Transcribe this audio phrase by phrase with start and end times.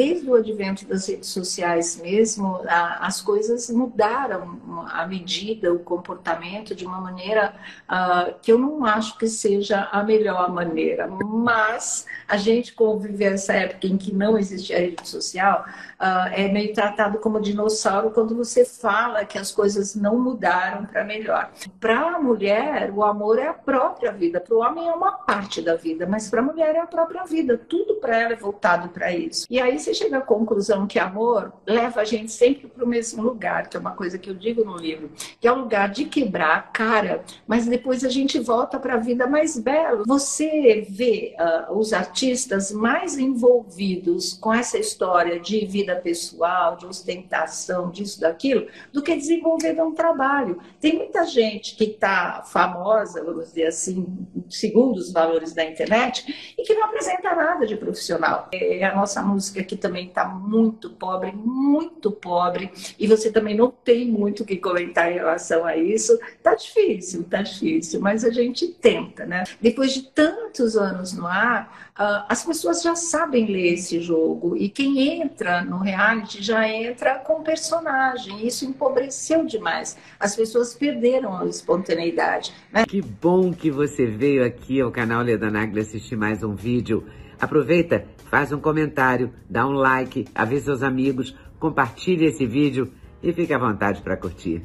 [0.00, 6.74] desde o advento das redes sociais mesmo, a, as coisas mudaram a medida, o comportamento
[6.74, 7.54] de uma maneira
[7.88, 11.06] uh, que eu não acho que seja a melhor maneira.
[11.08, 15.64] Mas a gente convive essa época em que não existia rede social,
[16.00, 21.04] uh, é meio tratado como dinossauro quando você fala que as coisas não mudaram para
[21.04, 21.50] melhor.
[21.78, 24.40] Para a mulher, o amor é a própria vida.
[24.40, 27.24] Para o homem é uma parte da vida, mas para a mulher é a própria
[27.24, 27.58] vida.
[27.58, 29.46] Tudo para ela é voltado para isso.
[29.50, 33.22] E aí você chega à conclusão que amor leva a gente sempre para o mesmo
[33.22, 35.10] lugar, que é uma coisa que eu digo no livro,
[35.40, 38.98] que é o lugar de quebrar a cara, mas depois a gente volta para a
[38.98, 40.04] vida mais bela.
[40.06, 47.90] Você vê uh, os artistas mais envolvidos com essa história de vida pessoal, de ostentação,
[47.90, 50.60] disso, daquilo, do que desenvolver um trabalho.
[50.80, 54.06] Tem muita gente que está famosa, vamos dizer assim,
[54.48, 58.48] segundo os valores da internet, e que não apresenta nada de profissional.
[58.52, 63.70] É a nossa música que também está muito pobre, muito pobre, e você também não
[63.70, 66.18] tem muito o que comentar em relação a isso.
[66.42, 69.44] Tá difícil, tá difícil, mas a gente tenta, né?
[69.60, 74.68] Depois de tantos anos no ar, uh, as pessoas já sabem ler esse jogo, e
[74.68, 78.46] quem entra no reality já entra com personagem.
[78.46, 79.96] Isso empobreceu demais.
[80.18, 82.52] As pessoas perderam a espontaneidade.
[82.72, 82.84] Né?
[82.86, 87.06] Que bom que você veio aqui ao canal Leda Nagli assistir mais um vídeo.
[87.40, 92.92] Aproveita faz um comentário, dá um like, avisa seus amigos, compartilhe esse vídeo
[93.22, 94.62] e fique à vontade para curtir.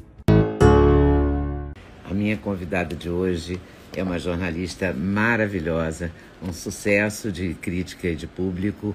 [2.08, 3.60] A minha convidada de hoje
[3.94, 6.10] é uma jornalista maravilhosa,
[6.42, 8.94] um sucesso de crítica e de público,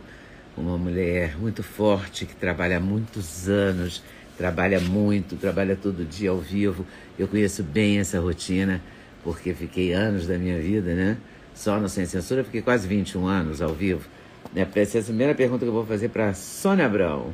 [0.58, 4.04] uma mulher muito forte que trabalha há muitos anos,
[4.38, 6.86] trabalha muito, trabalha todo dia ao vivo.
[7.18, 8.82] Eu conheço bem essa rotina
[9.24, 11.18] porque fiquei anos da minha vida, né?
[11.54, 14.08] Só no Sem Censura, fiquei quase 21 anos ao vivo.
[14.54, 14.68] Né?
[14.76, 17.34] Essa é a primeira pergunta que eu vou fazer para Sônia Abrão.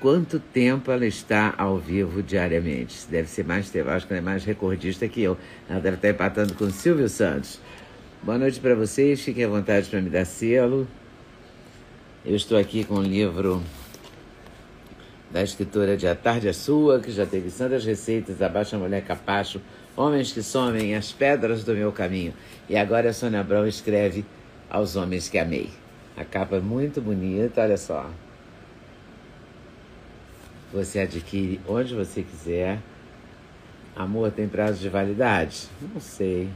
[0.00, 3.06] Quanto tempo ela está ao vivo diariamente?
[3.06, 5.36] Deve ser mais tempo, acho que ela é mais recordista que eu.
[5.68, 7.60] Ela deve estar empatando com Silvio Santos.
[8.22, 10.88] Boa noite para vocês, fiquem à vontade para me dar selo.
[12.24, 13.62] Eu estou aqui com o livro
[15.30, 19.04] da escritora de A Tarde é Sua, que já teve santas receitas, Abaixa a Mulher
[19.04, 19.60] Capacho,
[19.94, 22.32] Homens que Somem, As Pedras do Meu Caminho.
[22.70, 24.24] E agora a Sônia Abrão escreve
[24.70, 25.68] Aos Homens que Amei.
[26.16, 28.10] A capa é muito bonita, olha só.
[30.72, 32.78] Você adquire onde você quiser.
[33.96, 35.68] Amor tem prazo de validade?
[35.94, 36.48] Não sei.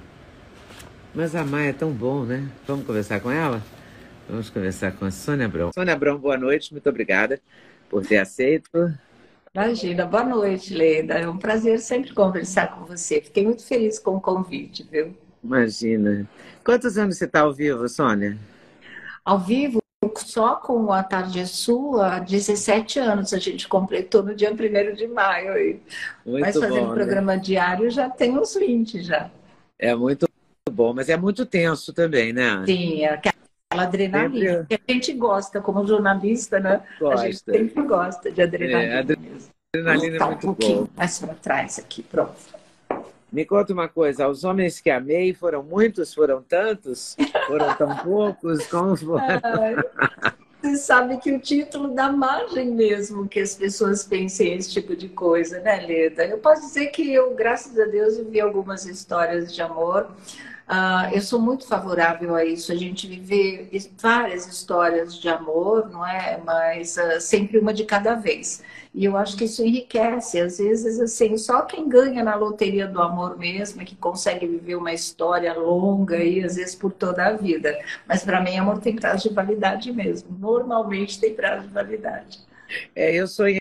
[1.14, 2.48] Mas a Maia é tão bom, né?
[2.66, 3.62] Vamos conversar com ela?
[4.28, 5.70] Vamos conversar com a Sônia Abrão.
[5.74, 7.40] Sônia Abrão, boa noite, muito obrigada
[7.90, 8.70] por ter aceito.
[9.54, 11.14] Imagina, boa noite, Leda.
[11.14, 13.20] É um prazer sempre conversar com você.
[13.20, 15.16] Fiquei muito feliz com o convite, viu?
[15.42, 16.28] Imagina.
[16.64, 18.38] Quantos anos você está ao vivo, Sônia?
[19.24, 19.78] ao vivo,
[20.34, 25.06] só com a Tarde é Sua, 17 anos a gente completou no dia 1 de
[25.06, 25.56] maio.
[25.56, 25.80] E...
[26.26, 26.94] Muito mas fazendo bom, né?
[26.94, 27.40] programa né?
[27.40, 29.30] diário já tem uns 20 já.
[29.78, 30.28] É muito
[30.68, 32.64] bom, mas é muito tenso também, né?
[32.66, 34.76] Sim, é aquela adrenalina sempre...
[34.76, 36.82] que a gente gosta como jornalista, né?
[36.98, 37.22] Gosta.
[37.22, 38.92] A gente sempre gosta de adrenalina.
[38.92, 40.88] É, adrenalina é muito um pouquinho bom.
[40.96, 42.53] mais para trás aqui, pronto.
[43.34, 47.16] Me conta uma coisa, os homens que amei foram muitos, foram tantos?
[47.48, 48.64] Foram tão poucos?
[48.68, 49.40] Como foram?
[50.62, 55.08] Você sabe que o título dá margem mesmo que as pessoas pensem esse tipo de
[55.08, 56.24] coisa, né, Leda?
[56.24, 60.12] Eu posso dizer que eu, graças a Deus, vi algumas histórias de amor.
[60.68, 62.70] Uh, eu sou muito favorável a isso.
[62.70, 63.68] A gente vive
[64.00, 66.40] várias histórias de amor, não é?
[66.44, 68.62] Mas uh, sempre uma de cada vez.
[68.94, 70.40] E eu acho que isso enriquece.
[70.40, 74.76] Às vezes, assim, só quem ganha na loteria do amor mesmo é que consegue viver
[74.76, 77.76] uma história longa e às vezes por toda a vida.
[78.06, 80.36] Mas para mim, amor tem prazo de validade mesmo.
[80.38, 82.38] Normalmente tem prazo de validade.
[82.94, 83.60] É, eu sonhei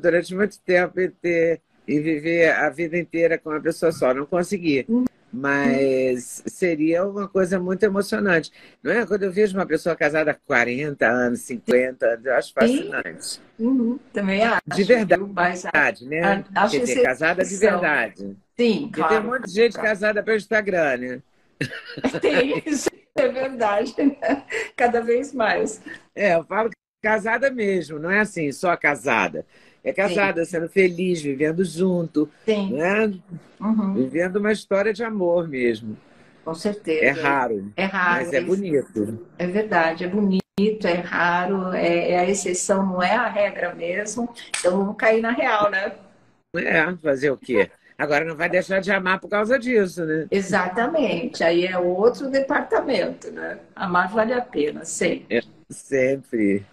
[0.00, 4.12] durante muito tempo em ter viver a vida inteira com uma pessoa só.
[4.14, 4.84] Não consegui.
[4.88, 5.04] Uhum.
[5.32, 8.50] Mas seria uma coisa muito emocionante.
[8.82, 9.06] Não é?
[9.06, 13.40] Quando eu vejo uma pessoa casada há 40 anos, 50 anos, eu acho fascinante.
[13.58, 14.62] Uhum, também acho.
[14.66, 15.64] De verdade, mas,
[16.02, 16.44] né?
[16.54, 18.36] Acho Quer dizer, casada de verdade.
[18.56, 19.14] Sim, claro.
[19.14, 19.88] tem um monte de gente claro.
[19.88, 21.22] casada pelo Instagram, né?
[22.20, 23.94] Tem, isso é verdade.
[23.98, 24.44] Né?
[24.76, 25.80] Cada vez mais.
[26.14, 26.70] É, eu falo
[27.08, 29.46] casada mesmo, não é assim, só casada.
[29.82, 30.50] é casada, Sim.
[30.50, 32.74] sendo feliz, vivendo junto, Sim.
[32.74, 33.14] Né?
[33.58, 33.94] Uhum.
[33.94, 35.96] vivendo uma história de amor mesmo.
[36.44, 37.04] Com certeza.
[37.04, 37.72] É raro.
[37.76, 38.24] É raro.
[38.24, 39.26] Mas é bonito.
[39.38, 44.28] É verdade, é bonito, é raro, é, é a exceção, não é a regra mesmo.
[44.58, 45.92] Então vamos cair na real, né?
[46.56, 47.70] É, fazer o quê?
[47.96, 50.26] Agora não vai deixar de amar por causa disso, né?
[50.30, 51.42] Exatamente.
[51.42, 53.58] Aí é outro departamento, né?
[53.74, 55.38] Amar vale a pena, sempre.
[55.38, 56.64] É, sempre.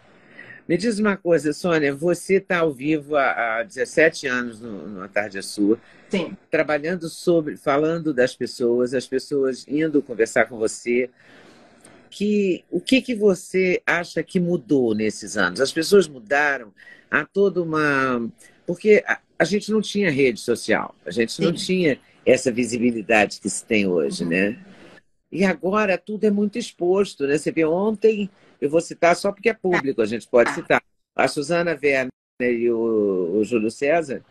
[0.68, 5.08] Me diz uma coisa, Sônia, você está ao vivo há, há 17 anos no, no
[5.08, 5.80] Tarde é Sua.
[6.10, 6.36] Sim.
[6.50, 11.10] Trabalhando sobre, falando das pessoas, as pessoas indo conversar com você.
[12.10, 15.62] Que, o que, que você acha que mudou nesses anos?
[15.62, 16.74] As pessoas mudaram,
[17.12, 18.28] há toda uma.
[18.66, 21.44] Porque a, a gente não tinha rede social, a gente Sim.
[21.44, 24.30] não tinha essa visibilidade que se tem hoje, uhum.
[24.30, 24.58] né?
[25.32, 27.38] E agora tudo é muito exposto, né?
[27.38, 28.30] Você vê ontem,
[28.66, 30.82] eu vou citar só porque é público, a gente pode citar.
[31.16, 32.10] A Suzana Werner
[32.42, 34.22] e o, o Júlio César,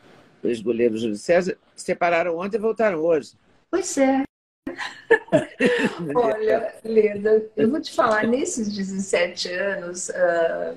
[0.42, 3.32] o ex-goleiro Júlio César, separaram ontem e voltaram hoje.
[3.70, 4.22] Pois é.
[6.14, 10.76] Olha, Leda, eu vou te falar, nesses 17 anos, uh,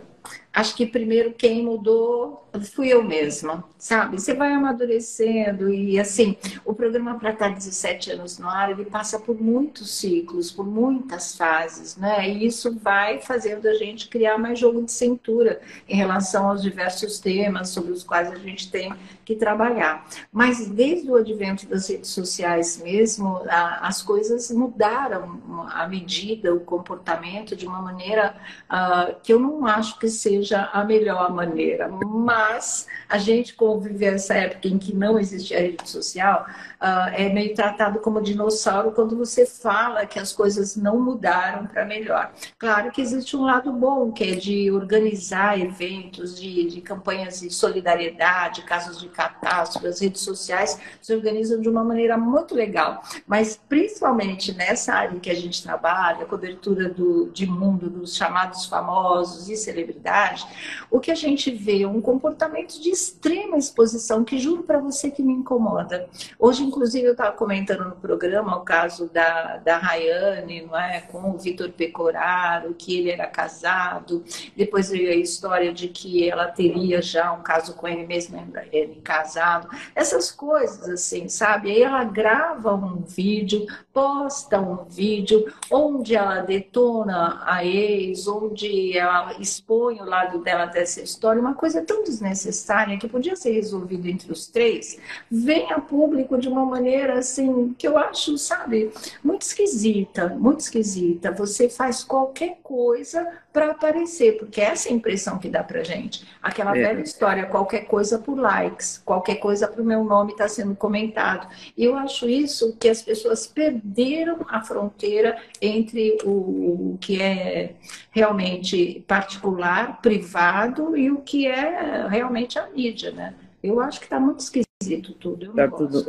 [0.54, 4.20] acho que primeiro quem mudou fui eu mesma, sabe?
[4.20, 6.36] Você vai amadurecendo e assim,
[6.66, 11.36] o programa para estar 17 anos no ar, ele passa por muitos ciclos, por muitas
[11.36, 12.28] fases, né?
[12.30, 17.20] E isso vai fazendo a gente criar mais jogo de cintura em relação aos diversos
[17.20, 20.08] temas sobre os quais a gente tem que trabalhar.
[20.32, 25.42] Mas desde o advento das redes sociais mesmo, a, as coisas mudaram
[25.74, 28.36] a medida, o comportamento de uma maneira
[28.70, 34.34] uh, que eu não acho que seja a melhor maneira, mas a gente conviveu essa
[34.34, 36.46] época em que não existia rede social,
[36.82, 41.86] uh, é meio tratado como dinossauro quando você fala que as coisas não mudaram para
[41.86, 42.32] melhor.
[42.58, 47.50] Claro que existe um lado bom, que é de organizar eventos, de, de campanhas de
[47.50, 53.60] solidariedade, casos de catástrofe, as redes sociais se organizam de uma maneira muito legal, mas
[53.68, 59.50] principalmente nessa área em que a gente trabalha, cobertura do, de mundo dos chamados famosos
[59.50, 60.46] e celebridade,
[60.90, 65.10] o que a gente vê é um comportamento de extrema exposição que juro para você
[65.10, 66.08] que me incomoda.
[66.40, 71.02] Hoje inclusive, eu estava comentando no programa o caso da, da Rayane, não é?
[71.02, 74.24] com o Vitor Pecoraro, que ele era casado.
[74.56, 78.38] Depois veio a história de que ela teria já um caso com ele mesmo,
[78.72, 79.70] ele casado.
[79.96, 81.72] Essas coisas, assim, sabe?
[81.72, 89.34] Aí ela grava um vídeo, posta um vídeo onde ela detona a ex, onde ela
[89.40, 94.32] expõe o lado dela dessa história, uma coisa tão desnecessária que podia ser resolvido entre
[94.32, 95.00] os três,
[95.30, 98.92] vem a público de uma uma maneira assim que eu acho, sabe,
[99.24, 101.32] muito esquisita, muito esquisita.
[101.32, 106.28] Você faz qualquer coisa para aparecer, porque essa é a impressão que dá pra gente.
[106.42, 106.82] Aquela é.
[106.82, 111.48] velha história, qualquer coisa por likes, qualquer coisa para o meu nome está sendo comentado.
[111.76, 117.76] E eu acho isso que as pessoas perderam a fronteira entre o, que é
[118.12, 123.34] realmente particular, privado e o que é realmente a mídia, né?
[123.64, 125.48] Eu acho que está muito esquisito tudo.
[125.48, 126.06] Eu tá tudo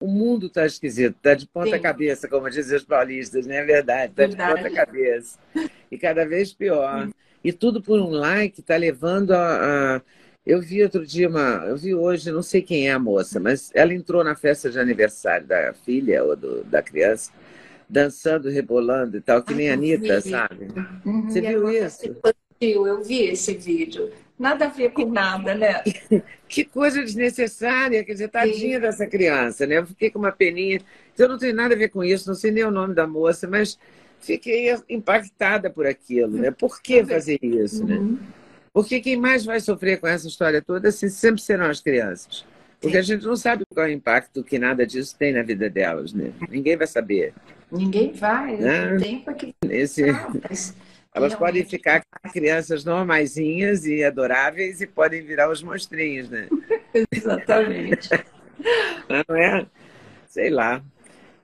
[0.00, 1.82] o mundo está esquisito, está de ponta Sim.
[1.82, 3.60] cabeça, como dizem os paulistas, não né?
[3.60, 4.12] é verdade?
[4.12, 5.38] Está de ponta cabeça.
[5.90, 7.08] E cada vez pior.
[7.42, 10.02] E tudo por um like está levando a, a,
[10.46, 11.64] Eu vi outro dia uma.
[11.66, 14.78] Eu vi hoje, não sei quem é a moça, mas ela entrou na festa de
[14.78, 17.32] aniversário da filha ou do, da criança,
[17.88, 20.68] dançando, rebolando e tal, que nem a Anitta, sabe?
[21.04, 21.28] Uhum.
[21.28, 22.16] Você viu isso?
[22.60, 24.10] Eu vi esse vídeo.
[24.38, 25.82] Nada a ver com nada, né?
[26.48, 28.80] que coisa desnecessária, quer dizer, tadinha Sim.
[28.80, 29.78] dessa criança, né?
[29.78, 30.80] Eu fiquei com uma peninha.
[31.16, 33.46] Eu não tenho nada a ver com isso, não sei nem o nome da moça,
[33.46, 33.78] mas
[34.18, 36.50] fiquei impactada por aquilo, né?
[36.50, 37.96] Por que fazer isso, né?
[37.96, 38.12] uhum.
[38.12, 38.18] né?
[38.72, 42.44] Porque quem mais vai sofrer com essa história toda assim, sempre serão as crianças.
[42.80, 42.98] Porque Sim.
[42.98, 46.12] a gente não sabe qual é o impacto que nada disso tem na vida delas,
[46.12, 46.32] né?
[46.48, 47.34] Ninguém vai saber.
[47.70, 48.94] Ninguém vai, né?
[48.94, 49.54] o tempo é que...
[49.68, 50.04] Esse...
[50.48, 50.74] mas...
[51.18, 56.48] Elas podem ficar crianças normaisinhas e adoráveis e podem virar os monstrinhos, né?
[57.12, 58.08] Exatamente.
[59.08, 59.66] Não é?
[60.28, 60.82] Sei lá.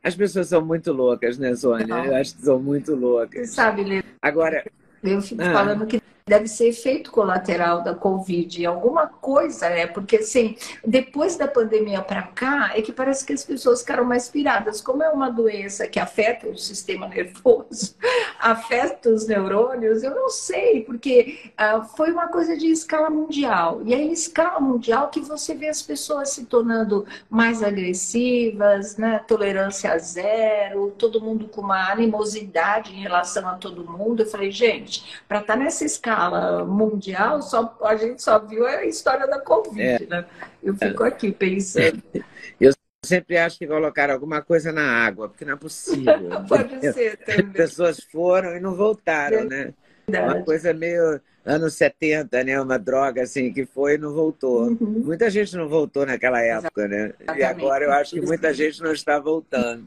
[0.03, 1.87] As pessoas são muito loucas, né, Sônia?
[1.87, 2.05] Não.
[2.05, 3.49] Eu acho que são muito loucas.
[3.49, 4.03] Você sabe, Lê.
[4.21, 4.65] Agora.
[5.03, 5.53] Eu fico ah.
[5.53, 11.47] falando que deve ser efeito colateral da Covid, alguma coisa, é, porque assim, depois da
[11.47, 14.81] pandemia para cá, é que parece que as pessoas ficaram mais piradas.
[14.81, 17.95] Como é uma doença que afeta o sistema nervoso,
[18.41, 23.83] afeta os neurônios, eu não sei, porque uh, foi uma coisa de escala mundial.
[23.85, 29.19] E aí, escala mundial, que você vê as pessoas se tornando mais agressivas, né?
[29.29, 34.23] tolerância zero, todo mundo com uma animosidade em relação a todo mundo.
[34.23, 38.65] Eu falei, gente, para estar tá nessa escala escala mundial, só, a gente só viu
[38.67, 40.07] a história da Covid, é.
[40.07, 40.25] né?
[40.63, 42.03] Eu fico aqui pensando.
[42.61, 42.73] Eu
[43.05, 46.31] sempre acho que colocaram alguma coisa na água, porque não é possível.
[46.49, 47.47] Pode ser também.
[47.47, 49.75] As pessoas foram e não voltaram, né?
[50.09, 50.35] Verdade.
[50.35, 52.61] Uma coisa meio anos 70, né?
[52.61, 54.69] Uma droga assim que foi e não voltou.
[54.69, 55.03] Uhum.
[55.05, 57.13] Muita gente não voltou naquela época, né?
[57.21, 57.41] Exatamente.
[57.41, 59.87] E agora eu acho que muita gente não está voltando.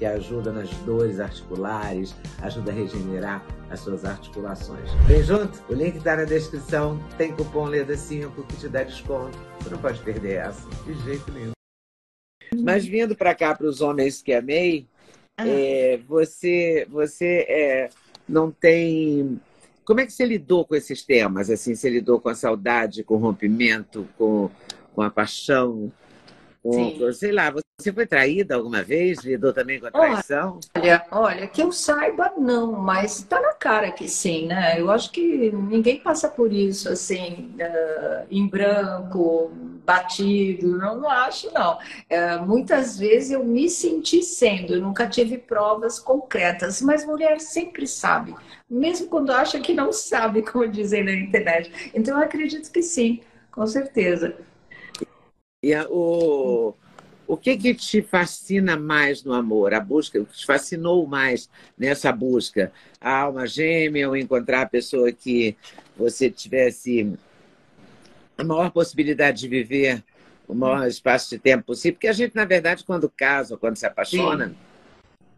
[0.00, 4.90] que ajuda nas dores articulares, ajuda a regenerar as suas articulações.
[5.06, 5.62] Vem junto?
[5.68, 6.98] O link está na descrição.
[7.18, 9.38] Tem cupom LEDA5 que te dá desconto.
[9.60, 11.50] Você não pode perder essa, de jeito nenhum.
[12.62, 14.88] Mas vindo para cá, para os homens que amei,
[15.36, 15.46] ah.
[15.46, 17.90] é, você, você é,
[18.26, 19.38] não tem
[19.84, 21.50] como é que você lidou com esses temas?
[21.50, 24.48] Assim, você lidou com a saudade, com o rompimento, com,
[24.94, 25.92] com a paixão?
[27.14, 29.20] Sei lá, você foi traída alguma vez?
[29.20, 30.60] Lidou também com a traição?
[30.76, 34.78] Olha, olha, que eu saiba, não, mas está na cara que sim, né?
[34.78, 39.50] Eu acho que ninguém passa por isso, assim, uh, em branco,
[39.86, 41.78] batido, não, não acho, não.
[41.78, 47.86] Uh, muitas vezes eu me senti sendo, eu nunca tive provas concretas, mas mulher sempre
[47.86, 48.34] sabe
[48.70, 51.90] mesmo quando acha que não sabe, como dizem na internet.
[51.92, 54.36] Então, eu acredito que sim, com certeza.
[55.62, 56.74] E a, o,
[57.26, 59.74] o que, que te fascina mais no amor?
[59.74, 62.72] A busca, o que te fascinou mais nessa busca?
[62.98, 65.54] A alma gêmea, ou encontrar a pessoa que
[65.94, 67.12] você tivesse
[68.38, 70.02] a maior possibilidade de viver
[70.48, 71.96] o maior espaço de tempo possível?
[71.96, 74.56] Porque a gente, na verdade, quando casa, quando se apaixona, sim.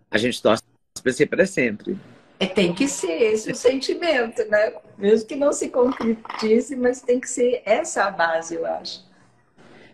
[0.09, 0.62] a gente torce
[1.02, 1.99] para ser para sempre.
[2.38, 4.73] É, tem que ser esse o sentimento, né?
[4.97, 9.12] Mesmo que não se concretize, mas tem que ser essa a base, eu acho.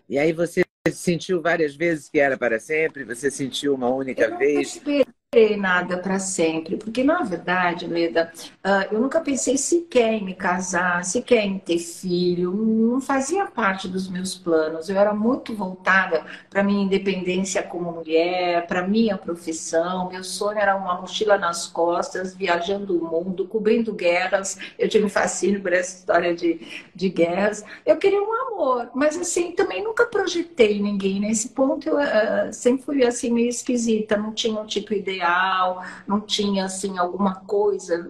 [0.09, 3.03] E aí você sentiu várias vezes que era para sempre?
[3.03, 4.81] Você sentiu uma única eu vez?
[5.31, 8.31] Esperei nada para sempre, porque na verdade, Leda,
[8.65, 13.87] uh, eu nunca pensei sequer em me casar, sequer em ter filho, não fazia parte
[13.87, 14.89] dos meus planos.
[14.89, 20.09] Eu era muito voltada para minha independência como mulher, para minha profissão.
[20.09, 24.57] Meu sonho era uma mochila nas costas, viajando o mundo, cobrindo guerras.
[24.79, 26.59] Eu tive fascínio por essa história de,
[26.95, 27.63] de guerras.
[27.85, 31.19] Eu queria um amor, mas assim, também nunca projetei ninguém.
[31.19, 35.83] Nesse ponto eu uh, sempre fui assim meio esquisita, não tinha um tipo ideal real,
[36.07, 38.09] não tinha assim alguma coisa,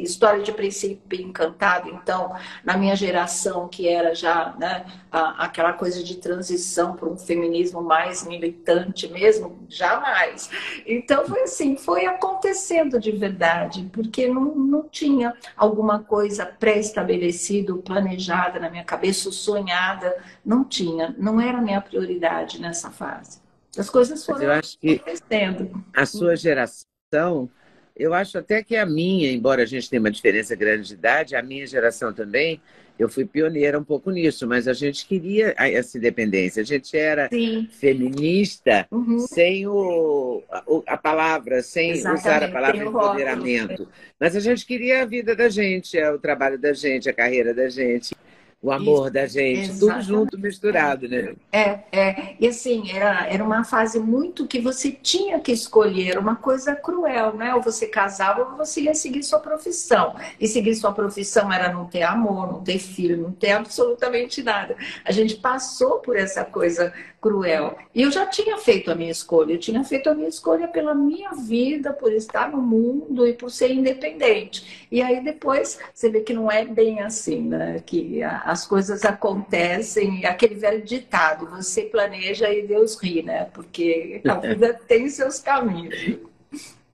[0.00, 1.90] história de princípio encantado.
[1.90, 2.34] Então,
[2.64, 8.24] na minha geração, que era já né, aquela coisa de transição para um feminismo mais
[8.24, 10.48] militante mesmo, jamais.
[10.86, 18.60] Então, foi assim, foi acontecendo de verdade, porque não, não tinha alguma coisa pré-estabelecido, planejada
[18.60, 23.45] na minha cabeça, sonhada, não tinha, não era minha prioridade nessa fase.
[23.78, 25.84] As coisas foram eu acho que acontecendo.
[25.94, 27.50] A sua geração,
[27.94, 31.36] eu acho até que a minha, embora a gente tenha uma diferença grande de idade,
[31.36, 32.60] a minha geração também,
[32.98, 36.62] eu fui pioneira um pouco nisso, mas a gente queria essa independência.
[36.62, 37.68] A gente era Sim.
[37.70, 39.18] feminista uhum.
[39.18, 40.42] sem o,
[40.86, 42.20] a, palavra, sem Exatamente.
[42.20, 43.88] usar a palavra empoderamento.
[44.18, 47.68] Mas a gente queria a vida da gente, o trabalho da gente, a carreira da
[47.68, 48.14] gente
[48.62, 49.78] o amor Isso, da gente, exatamente.
[49.78, 51.34] tudo junto, misturado, né?
[51.52, 52.36] É, é.
[52.40, 57.34] E assim, era, era uma fase muito que você tinha que escolher, uma coisa cruel,
[57.34, 57.54] né?
[57.54, 60.16] Ou você casava ou você ia seguir sua profissão.
[60.40, 64.76] E seguir sua profissão era não ter amor, não ter filho, não ter absolutamente nada.
[65.04, 67.76] A gente passou por essa coisa cruel.
[67.94, 70.94] E eu já tinha feito a minha escolha, eu tinha feito a minha escolha pela
[70.94, 74.86] minha vida, por estar no mundo e por ser independente.
[74.90, 77.82] E aí depois você vê que não é bem assim, né?
[77.84, 83.46] Que as coisas acontecem, aquele velho ditado, você planeja e Deus ri, né?
[83.46, 85.96] Porque a vida tem seus caminhos.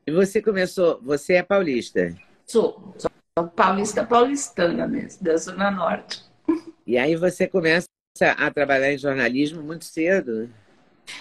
[0.06, 2.16] E você começou, você é paulista?
[2.46, 6.24] Sou, sou paulista paulistana mesmo, da Zona Norte.
[6.86, 7.86] E aí você começa
[8.38, 10.48] a trabalhar em jornalismo muito cedo.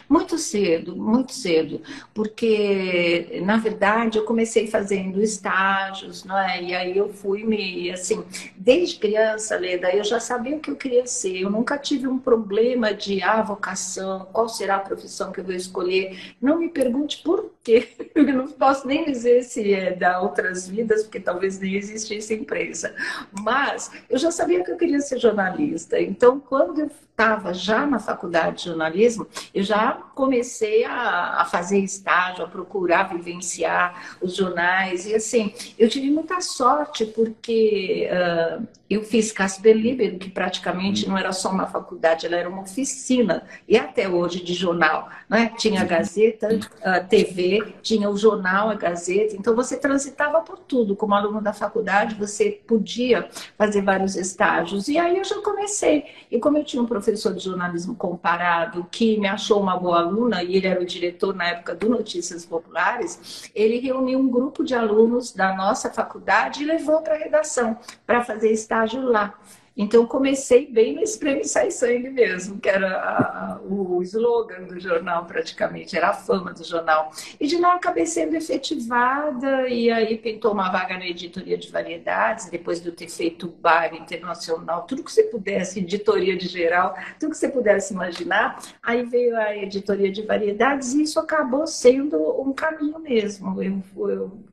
[0.08, 1.82] Muito cedo, muito cedo,
[2.14, 6.62] porque na verdade eu comecei fazendo estágios, não é?
[6.62, 8.24] E aí eu fui me, assim,
[8.56, 11.42] desde criança, Leda, eu já sabia o que eu queria ser.
[11.42, 15.54] Eu nunca tive um problema de ah, vocação, qual será a profissão que eu vou
[15.54, 16.36] escolher.
[16.42, 17.90] Não me pergunte por quê.
[18.16, 22.94] Eu não posso nem dizer se é da outras vidas, porque talvez nem existisse empresa.
[23.42, 26.00] Mas eu já sabia que eu queria ser jornalista.
[26.00, 31.78] Então, quando eu estava já na faculdade de jornalismo, eu já comecei a, a, fazer
[31.80, 35.06] estágio, a procurar vivenciar os jornais.
[35.06, 41.18] E assim, eu tive muita sorte, porque uh, eu fiz Casper Libero, que praticamente não
[41.18, 45.10] era só uma faculdade, ela era uma oficina, e até hoje de jornal.
[45.30, 45.54] Né?
[45.58, 49.36] Tinha a Gazeta, a TV, tinha o jornal, a Gazeta.
[49.36, 50.96] Então você transitava por tudo.
[50.96, 54.88] Como aluno da faculdade, você podia fazer vários estágios.
[54.88, 56.06] E aí eu já comecei.
[56.30, 60.00] E como eu tinha um professor professor de jornalismo comparado que me achou uma boa
[60.00, 64.64] aluna, e ele era o diretor na época do Notícias Populares, ele reuniu um grupo
[64.64, 69.34] de alunos da nossa faculdade e levou para a redação para fazer estágio lá.
[69.76, 75.26] Então, comecei bem no Espreme Sai Sangue mesmo, que era a, o slogan do jornal,
[75.26, 77.12] praticamente, era a fama do jornal.
[77.40, 82.50] E de lá acabei sendo efetivada, e aí pintou uma vaga na editoria de variedades,
[82.50, 87.32] depois de eu ter feito bar internacional, tudo que você pudesse, editoria de geral, tudo
[87.32, 88.60] que você pudesse imaginar.
[88.84, 93.62] Aí veio a editoria de variedades, e isso acabou sendo um caminho mesmo.
[93.64, 94.51] Eu, eu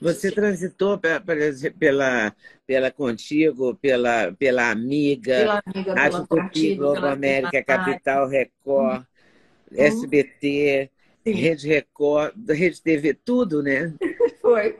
[0.00, 0.98] você transitou
[1.78, 2.34] pela,
[2.66, 9.04] pela Contigo, pela, pela Amiga, pela amiga Rádio Tupi, Globo América, Capital, Record, uhum.
[9.76, 10.90] SBT,
[11.24, 11.32] Sim.
[11.32, 13.92] Rede Record, Rede TV, tudo, né?
[14.40, 14.78] Foi.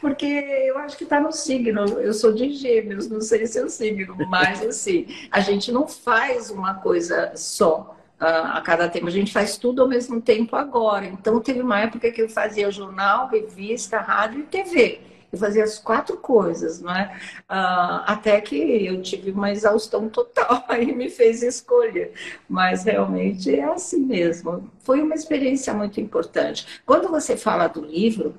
[0.00, 1.82] Porque eu acho que está no signo.
[2.00, 5.86] Eu sou de gêmeos, não sei se é o signo, mas assim, a gente não
[5.86, 9.06] faz uma coisa só a cada tempo.
[9.06, 11.06] A gente faz tudo ao mesmo tempo agora.
[11.06, 15.00] Então, teve uma época que eu fazia jornal, revista, rádio e TV.
[15.32, 17.16] Eu fazia as quatro coisas, não é?
[17.48, 22.12] Uh, até que eu tive uma exaustão total, aí me fez escolher.
[22.48, 24.68] Mas realmente é assim mesmo.
[24.80, 26.82] Foi uma experiência muito importante.
[26.84, 28.34] Quando você fala do livro,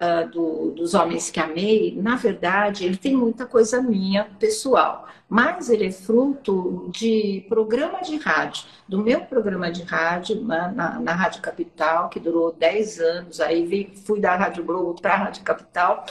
[0.00, 5.70] uh, do, dos Homens que Amei, na verdade, ele tem muita coisa minha pessoal, mas
[5.70, 11.12] ele é fruto de programa de rádio, do meu programa de rádio na, na, na
[11.12, 15.42] Rádio Capital, que durou 10 anos, aí vi, fui da Rádio Globo para a Rádio
[15.42, 16.04] Capital,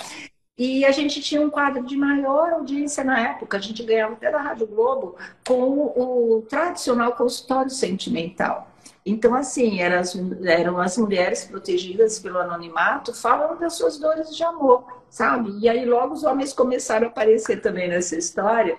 [0.58, 3.57] e a gente tinha um quadro de maior audiência na época.
[3.57, 8.72] A gente ganhava até da Rádio Globo com o tradicional consultório sentimental.
[9.05, 14.44] Então, assim, eram as, eram as mulheres protegidas pelo anonimato falando das suas dores de
[14.44, 15.55] amor, sabe?
[15.59, 18.75] E aí logo os homens começaram a aparecer também nessa história.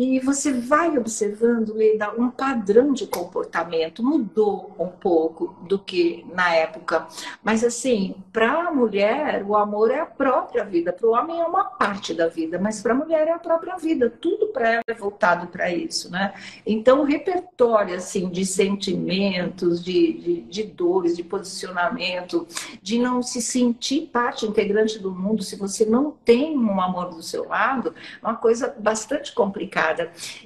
[0.00, 4.02] E você vai observando, Leida, um padrão de comportamento.
[4.02, 7.06] Mudou um pouco do que na época.
[7.44, 10.90] Mas, assim, para a mulher, o amor é a própria vida.
[10.90, 13.76] Para o homem é uma parte da vida, mas para a mulher é a própria
[13.76, 14.08] vida.
[14.08, 16.32] Tudo para ela é voltado para isso, né?
[16.64, 22.48] Então, o repertório, assim, de sentimentos, de, de, de dores, de posicionamento,
[22.80, 27.22] de não se sentir parte integrante do mundo se você não tem um amor do
[27.22, 29.89] seu lado, é uma coisa bastante complicada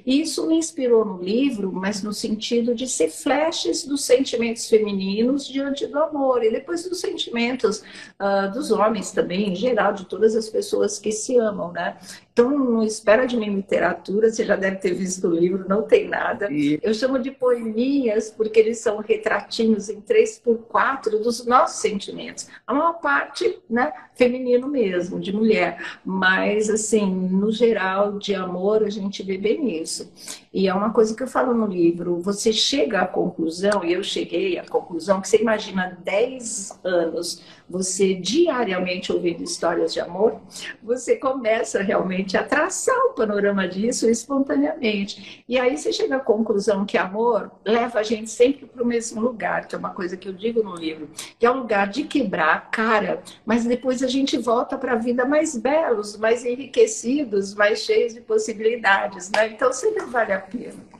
[0.05, 5.47] e isso me inspirou no livro, mas no sentido de ser flashes dos sentimentos femininos
[5.47, 7.83] diante do amor, e depois dos sentimentos
[8.19, 11.97] uh, dos homens também, em geral, de todas as pessoas que se amam, né?
[12.37, 16.05] Então, não espera de mim literatura, você já deve ter visto o livro, não tem
[16.05, 16.51] nada.
[16.51, 16.77] E...
[16.83, 22.49] Eu chamo de poeminhas porque eles são retratinhos em 3 por 4 dos nossos sentimentos.
[22.67, 25.81] A maior parte, né, feminino mesmo, de mulher.
[26.03, 30.11] Mas, assim, no geral, de amor, a gente vê bem isso.
[30.53, 34.03] E é uma coisa que eu falo no livro, você chega à conclusão, e eu
[34.03, 40.39] cheguei à conclusão, que você imagina 10 anos você diariamente ouvindo histórias de amor,
[40.81, 45.43] você começa realmente a traçar o panorama disso espontaneamente.
[45.47, 49.21] E aí você chega à conclusão que amor leva a gente sempre para o mesmo
[49.21, 52.03] lugar, que é uma coisa que eu digo no livro, que é o lugar de
[52.03, 57.53] quebrar a cara, mas depois a gente volta para a vida mais belos, mais enriquecidos,
[57.55, 59.47] mais cheios de possibilidades, né?
[59.49, 60.95] Então sempre vale a pena.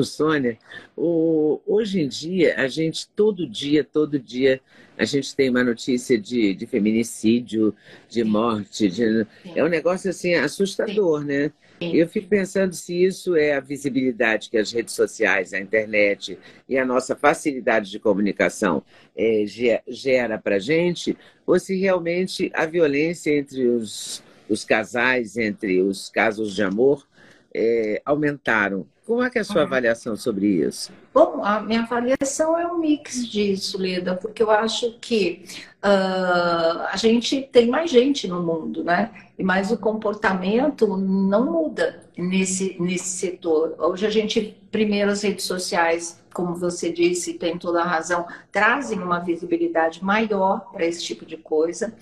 [0.00, 0.58] Sônia,
[0.96, 4.60] hoje em dia, a gente, todo dia, todo dia,
[4.96, 7.74] a gente tem uma notícia de, de feminicídio,
[8.08, 8.88] de morte.
[8.88, 11.52] De, é um negócio assim assustador, né?
[11.80, 16.78] Eu fico pensando se isso é a visibilidade que as redes sociais, a internet e
[16.78, 18.82] a nossa facilidade de comunicação
[19.16, 19.44] é,
[19.88, 26.08] gera para a gente, ou se realmente a violência entre os, os casais, entre os
[26.08, 27.06] casos de amor,
[27.52, 29.66] é, aumentaram Como é que é a sua uhum.
[29.66, 30.90] avaliação sobre isso?
[31.12, 35.44] Bom, a minha avaliação é um mix disso, Leda, porque eu acho que
[35.84, 39.10] uh, a gente tem mais gente no mundo, né?
[39.38, 43.74] Mas o comportamento não muda nesse, nesse setor.
[43.78, 48.98] Hoje a gente, primeiro as redes sociais como você disse, tem toda a razão, trazem
[48.98, 51.94] uma visibilidade maior para esse tipo de coisa.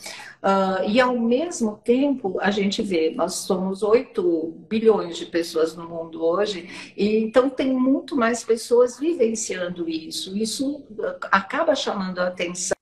[0.42, 5.86] Uh, e, ao mesmo tempo, a gente vê, nós somos 8 bilhões de pessoas no
[5.88, 10.36] mundo hoje, e então tem muito mais pessoas vivenciando isso.
[10.36, 10.82] Isso
[11.30, 12.74] acaba chamando a atenção.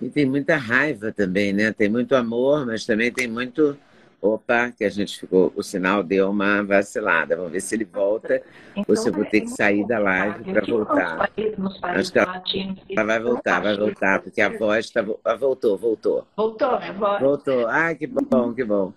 [0.00, 1.72] E tem muita raiva também, né?
[1.72, 3.78] Tem muito amor, mas também tem muito
[4.22, 7.34] Opa, que a gente ficou, o sinal deu uma vacilada.
[7.34, 10.44] Vamos ver se ele volta então, ou se eu vou ter que sair da live
[10.44, 11.30] para voltar.
[11.82, 12.44] Acho que ela,
[12.88, 15.04] ela vai voltar, vai voltar, porque a voz está.
[15.24, 16.24] Ah, voltou, voltou.
[16.36, 17.20] Voltou, minha voz?
[17.20, 17.66] Voltou.
[17.66, 18.92] Ah, que bom, que bom.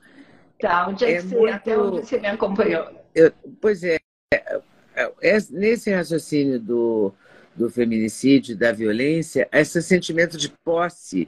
[0.59, 1.53] Tá, onde é, é que você, muito...
[1.55, 2.85] até onde você me acompanhou?
[3.15, 3.97] Eu, pois é,
[4.31, 4.61] é,
[4.95, 7.11] é, nesse raciocínio do,
[7.55, 11.27] do feminicídio, da violência, esse sentimento de posse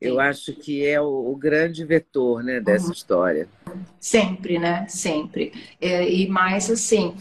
[0.00, 2.92] eu acho que é o, o grande vetor né, dessa uhum.
[2.92, 3.48] história.
[3.98, 4.86] Sempre, né?
[4.88, 5.52] Sempre.
[5.80, 7.16] É, e mais assim,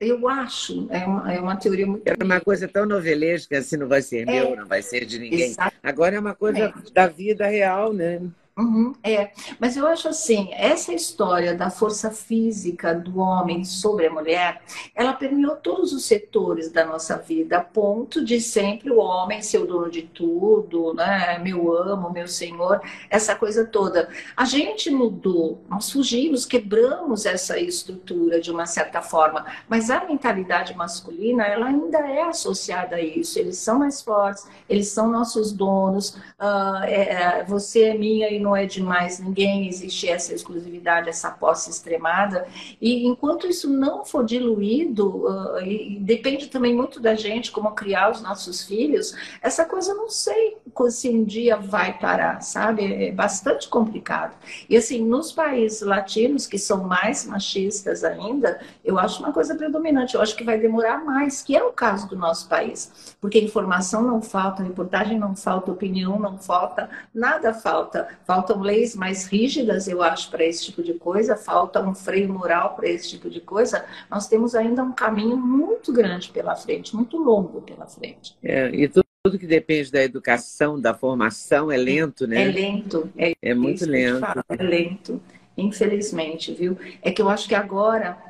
[0.00, 2.06] eu acho, é uma, é uma teoria muito.
[2.06, 5.18] Era uma coisa tão novelesca, assim, não vai ser é, meu, não vai ser de
[5.18, 5.42] ninguém.
[5.42, 5.78] Exatamente.
[5.82, 8.20] Agora é uma coisa da vida real, né?
[8.58, 14.12] Uhum, é, mas eu acho assim, essa história da força física do homem sobre a
[14.12, 14.60] mulher,
[14.94, 19.58] ela permeou todos os setores da nossa vida, a ponto de sempre o homem ser
[19.58, 21.38] o dono de tudo, né?
[21.38, 24.10] Meu amo, meu senhor, essa coisa toda.
[24.36, 30.74] A gente mudou, nós fugimos, quebramos essa estrutura de uma certa forma, mas a mentalidade
[30.76, 33.38] masculina, ela ainda é associada a isso.
[33.38, 38.49] Eles são mais fortes, eles são nossos donos, uh, é, você é minha e não
[38.50, 42.46] não é de mais ninguém, existe essa exclusividade, essa posse extremada.
[42.80, 48.10] E enquanto isso não for diluído, uh, e depende também muito da gente como criar
[48.10, 50.58] os nossos filhos, essa coisa não sei
[50.88, 53.06] se um dia vai parar, sabe?
[53.06, 54.34] É bastante complicado.
[54.68, 60.14] E assim, nos países latinos, que são mais machistas ainda, eu acho uma coisa predominante,
[60.14, 63.14] eu acho que vai demorar mais, que é o caso do nosso país.
[63.20, 68.08] Porque informação não falta, reportagem não falta, opinião não falta, nada falta.
[68.30, 72.32] Falta faltam leis mais rígidas, eu acho, para esse tipo de coisa, falta um freio
[72.32, 73.84] moral para esse tipo de coisa.
[74.08, 78.36] Nós temos ainda um caminho muito grande pela frente, muito longo pela frente.
[78.40, 82.44] É, e tudo, tudo que depende da educação, da formação, é lento, né?
[82.44, 83.10] É lento.
[83.18, 84.24] É, é muito lento.
[84.48, 85.20] é lento,
[85.58, 86.78] infelizmente, viu?
[87.02, 88.29] É que eu acho que agora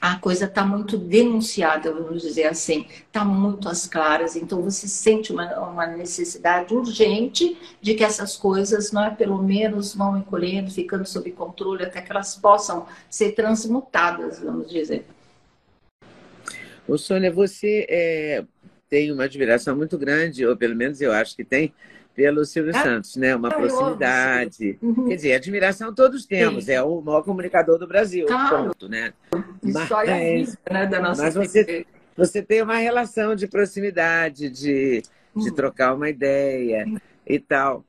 [0.00, 5.32] a coisa está muito denunciada, vamos dizer assim, está muito às claras, então você sente
[5.32, 11.06] uma, uma, necessidade urgente de que essas coisas, não é, pelo menos, vão encolhendo, ficando
[11.06, 15.04] sob controle, até que elas possam ser transmutadas, vamos dizer.
[16.86, 18.44] Ô, Sônia, você é,
[18.88, 21.72] tem uma admiração muito grande, ou pelo menos eu acho que tem,
[22.18, 23.36] pelo Silvio ah, Santos, né?
[23.36, 24.76] Uma proximidade.
[24.82, 25.06] Uhum.
[25.06, 26.72] Quer dizer, admiração todos temos, Sim.
[26.72, 28.64] é o maior comunicador do Brasil, claro.
[28.64, 29.12] ponto, né?
[29.62, 35.00] História mas, vida, né, da nossa mas você, você tem uma relação de proximidade, de,
[35.36, 35.54] de uhum.
[35.54, 36.86] trocar uma ideia
[37.24, 37.84] e tal.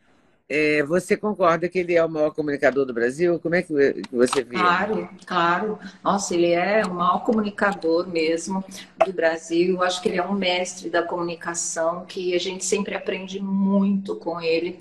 [0.52, 3.40] É, você concorda que ele é o maior comunicador do Brasil?
[3.40, 3.72] Como é que
[4.12, 4.56] você vê?
[4.58, 5.80] Claro, claro.
[6.04, 8.66] Nossa, ele é o maior comunicador mesmo
[9.06, 9.76] do Brasil.
[9.76, 14.16] Eu acho que ele é um mestre da comunicação, que a gente sempre aprende muito
[14.16, 14.80] com ele.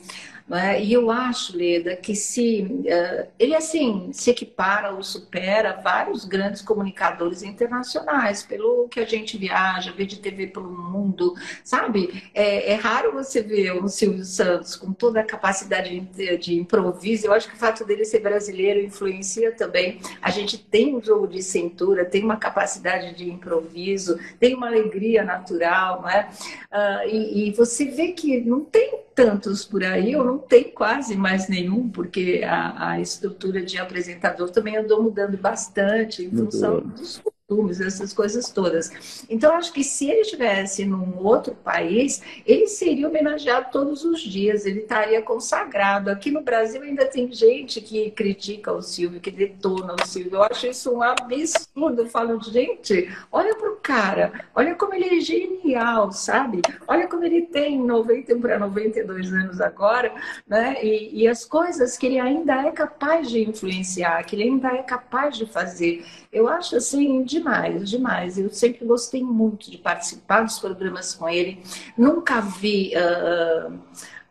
[0.48, 0.82] Né?
[0.82, 6.62] E eu acho, Leda, que se uh, ele assim se equipara ou supera vários grandes
[6.62, 12.24] comunicadores internacionais, pelo que a gente viaja, vê de TV pelo mundo, sabe?
[12.34, 17.26] É, é raro você ver o Silvio Santos com toda a capacidade de, de, improviso.
[17.26, 20.00] Eu acho que o fato dele ser brasileiro influencia também.
[20.22, 25.22] A gente tem um jogo de cintura, tem uma capacidade de improviso, tem uma alegria
[25.22, 26.30] natural, não é?
[26.72, 31.16] Uh, e, e você vê que não tem tantos por aí, eu não tenho quase
[31.16, 37.20] mais nenhum, porque a, a estrutura de apresentador também andou mudando bastante em função dos
[37.48, 39.24] costumes, essas coisas todas.
[39.28, 44.66] Então, acho que se ele estivesse num outro país, ele seria homenageado todos os dias,
[44.66, 46.11] ele estaria consagrado.
[46.11, 50.34] Aqui no Brasil ainda tem gente que critica o Silvio, que detona o Silvio.
[50.34, 52.02] Eu acho isso um absurdo.
[52.02, 56.61] Eu falo, gente, olha para o cara, olha como ele é genial, sabe?
[56.87, 60.12] Olha como ele tem 90 para 92 anos agora,
[60.46, 60.84] né?
[60.84, 64.82] E, e as coisas que ele ainda é capaz de influenciar, que ele ainda é
[64.82, 66.04] capaz de fazer.
[66.31, 68.38] Eu acho assim demais, demais.
[68.38, 71.62] Eu sempre gostei muito de participar dos programas com ele.
[71.97, 73.79] Nunca vi uh,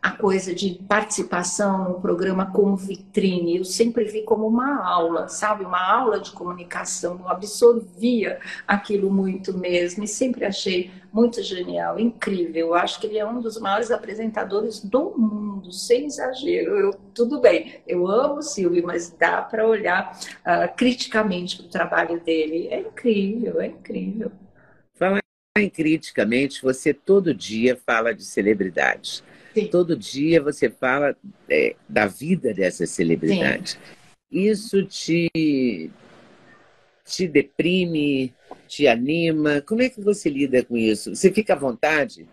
[0.01, 3.57] a coisa de participação no programa como vitrine.
[3.57, 5.65] Eu sempre vi como uma aula, sabe?
[5.65, 7.19] Uma aula de comunicação.
[7.19, 12.67] Eu absorvia aquilo muito mesmo e sempre achei muito genial, incrível.
[12.67, 16.77] Eu acho que ele é um dos maiores apresentadores do mundo, sem exagero.
[16.77, 21.69] Eu, tudo bem, eu amo o Silvio, mas dá para olhar uh, criticamente para o
[21.69, 22.67] trabalho dele.
[22.69, 24.31] É incrível, é incrível.
[24.93, 25.21] Falar
[25.57, 29.23] em criticamente, você todo dia fala de celebridades.
[29.57, 29.67] Sim.
[29.67, 31.15] Todo dia você fala
[31.49, 33.71] é, da vida dessas celebridades.
[33.71, 33.79] Sim.
[34.29, 35.91] Isso te,
[37.03, 38.35] te deprime,
[38.67, 39.61] te anima?
[39.61, 41.15] Como é que você lida com isso?
[41.15, 42.27] Você fica à vontade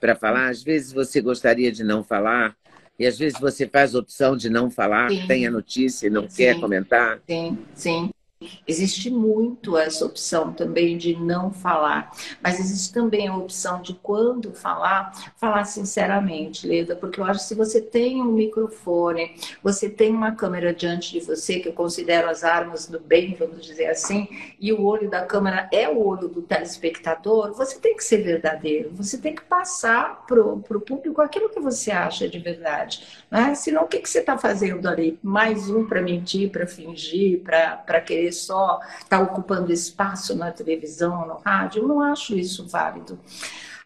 [0.00, 0.48] para falar?
[0.48, 2.56] Às vezes você gostaria de não falar,
[2.98, 5.26] e às vezes você faz opção de não falar, sim.
[5.26, 6.36] tem a notícia e não sim.
[6.36, 7.20] quer comentar.
[7.28, 8.10] Sim, sim.
[8.66, 12.10] Existe muito essa opção também de não falar,
[12.42, 17.48] mas existe também a opção de quando falar, falar sinceramente, Leda, porque eu acho que
[17.48, 22.30] se você tem um microfone, você tem uma câmera diante de você, que eu considero
[22.30, 24.26] as armas do bem, vamos dizer assim,
[24.58, 28.90] e o olho da câmera é o olho do telespectador, você tem que ser verdadeiro,
[28.94, 33.06] você tem que passar para o público aquilo que você acha de verdade.
[33.30, 33.54] Né?
[33.54, 35.18] Senão, o que, que você está fazendo ali?
[35.22, 41.34] Mais um para mentir, para fingir, para querer só está ocupando espaço na televisão, no
[41.44, 43.18] rádio, eu não acho isso válido.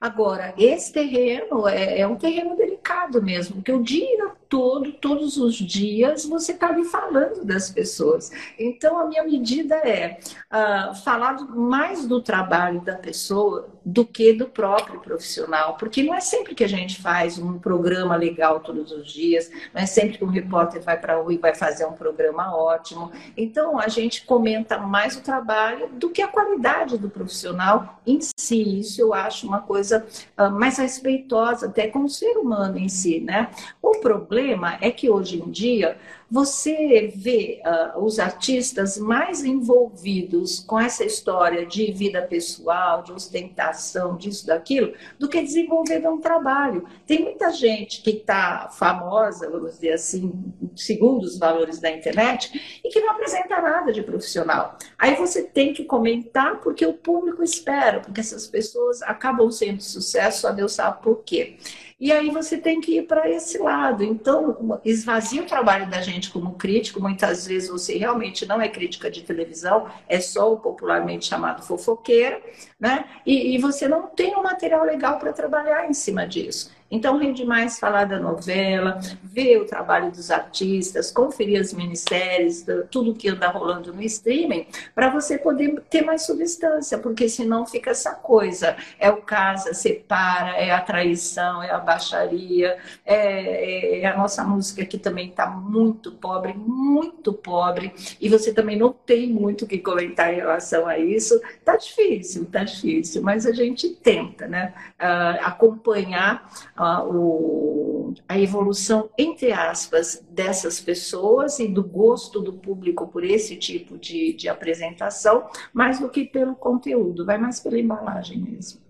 [0.00, 5.54] Agora, esse terreno é, é, um terreno delicado mesmo, porque o dia todo, todos os
[5.54, 8.30] dias, você está ali falando das pessoas.
[8.58, 10.18] Então, a minha medida é
[10.52, 16.20] uh, falar mais do trabalho da pessoa do que do próprio profissional, porque não é
[16.20, 20.24] sempre que a gente faz um programa legal todos os dias, não é sempre que
[20.24, 23.12] um repórter vai para a rua e vai fazer um programa ótimo.
[23.36, 28.78] Então, a gente comenta mais o trabalho do que a qualidade do profissional em si.
[28.78, 30.06] Isso eu acho uma coisa
[30.38, 33.50] uh, mais respeitosa, até com o ser humano em si, né?
[33.82, 35.98] O problema é que hoje em dia
[36.34, 44.16] você vê uh, os artistas mais envolvidos com essa história de vida pessoal, de ostentação,
[44.16, 46.88] disso, daquilo, do que desenvolvendo um trabalho.
[47.06, 50.32] Tem muita gente que está famosa, vamos dizer assim,
[50.74, 54.76] segundo os valores da internet, e que não apresenta nada de profissional.
[54.98, 60.40] Aí você tem que comentar porque o público espera, porque essas pessoas acabam sendo sucesso,
[60.40, 61.58] só Deus sabe por quê.
[61.98, 64.02] E aí você tem que ir para esse lado.
[64.02, 67.00] Então, esvazia o trabalho da gente como crítico.
[67.00, 72.42] Muitas vezes você realmente não é crítica de televisão, é só o popularmente chamado fofoqueira,
[72.78, 73.04] né?
[73.24, 76.72] E, e você não tem um material legal para trabalhar em cima disso.
[76.94, 83.16] Então, rende mais falar da novela, ver o trabalho dos artistas, conferir as ministérios, tudo
[83.16, 88.14] que anda rolando no streaming, para você poder ter mais substância, porque senão fica essa
[88.14, 94.44] coisa: é o casa, separa, é a traição, é a baixaria, é, é a nossa
[94.44, 99.66] música que também está muito pobre, muito pobre, e você também não tem muito o
[99.66, 101.40] que comentar em relação a isso.
[101.64, 104.72] Tá difícil, tá difícil, mas a gente tenta, né?
[105.04, 113.06] Uh, acompanhar a, o, a evolução, entre aspas, dessas pessoas e do gosto do público
[113.08, 118.38] por esse tipo de, de apresentação, mais do que pelo conteúdo, vai mais pela embalagem
[118.38, 118.80] mesmo.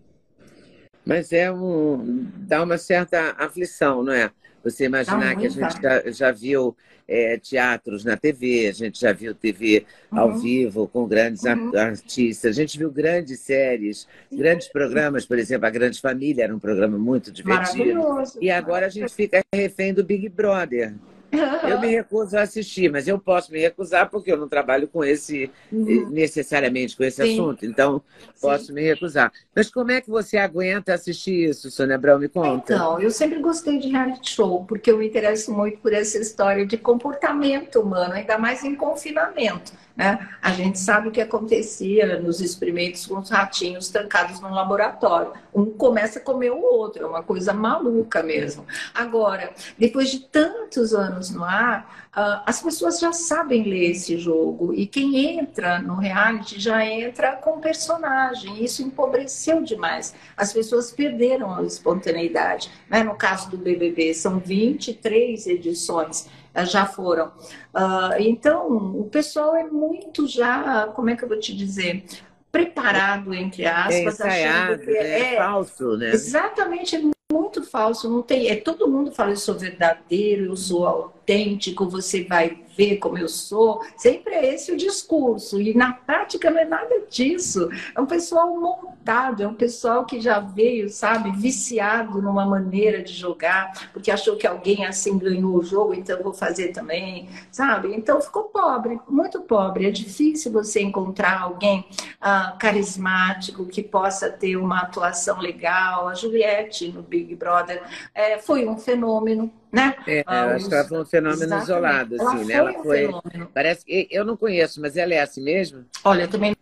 [1.04, 2.28] Mas é um.
[2.36, 4.30] dá uma certa aflição, não é?
[4.64, 6.74] Você imaginar que a gente já, já viu
[7.06, 10.18] é, teatros na TV, a gente já viu TV uhum.
[10.18, 11.70] ao vivo com grandes uhum.
[11.76, 16.58] artistas, a gente viu grandes séries, grandes programas, por exemplo, A Grande Família era um
[16.58, 18.00] programa muito divertido.
[18.40, 20.94] E agora a gente fica refém do Big Brother.
[21.68, 25.04] Eu me recuso a assistir, mas eu posso me recusar porque eu não trabalho com
[25.04, 26.08] esse, uhum.
[26.10, 27.32] necessariamente com esse Sim.
[27.32, 28.02] assunto, então
[28.40, 28.74] posso Sim.
[28.74, 29.32] me recusar.
[29.54, 32.18] Mas como é que você aguenta assistir isso, Sônia Abrão?
[32.18, 32.74] Me conta.
[32.74, 36.66] Então, eu sempre gostei de reality show, porque eu me interesso muito por essa história
[36.66, 39.72] de comportamento humano, ainda mais em confinamento.
[39.96, 40.28] Né?
[40.42, 45.32] A gente sabe o que acontecia nos experimentos com os ratinhos trancados no laboratório.
[45.54, 48.66] Um começa a comer o outro, é uma coisa maluca mesmo.
[48.92, 54.74] Agora, depois de tantos anos no ar, uh, as pessoas já sabem ler esse jogo
[54.74, 58.64] e quem entra no reality já entra com personagem.
[58.64, 60.12] Isso empobreceu demais.
[60.36, 62.68] As pessoas perderam a espontaneidade.
[62.90, 63.04] Né?
[63.04, 66.28] No caso do BBB, são 23 edições
[66.62, 67.28] já foram.
[67.74, 72.04] Uh, então, o pessoal é muito já, como é que eu vou te dizer?
[72.52, 76.10] Preparado, entre aspas, é ensaiado, que é, é falso, né?
[76.10, 77.00] Exatamente, é
[77.32, 78.08] muito falso.
[78.08, 82.96] Não tem, é todo mundo fala eu sou verdadeiro, eu sou autêntico, você vai ver
[82.96, 83.80] como eu sou.
[83.96, 85.60] Sempre é esse o discurso.
[85.60, 87.68] E na prática não é nada disso.
[87.94, 93.12] É um pessoal montado, é um pessoal que já veio, sabe, viciado numa maneira de
[93.12, 97.94] jogar, porque achou que alguém assim ganhou o jogo, então vou fazer também, sabe?
[97.94, 99.86] Então ficou pobre, muito pobre.
[99.86, 101.86] É difícil você encontrar alguém
[102.20, 106.08] ah, carismático que possa ter uma atuação legal.
[106.08, 107.82] A Juliette no Big Brother
[108.14, 109.94] é, foi um fenômeno né?
[110.06, 111.64] É, ah, acho que ela foi um fenômeno Exatamente.
[111.64, 112.54] isolado, assim, ela né?
[112.54, 113.08] Ela foi.
[113.08, 115.84] Um parece que eu não conheço, mas ela é assim mesmo?
[116.04, 116.54] Olha, também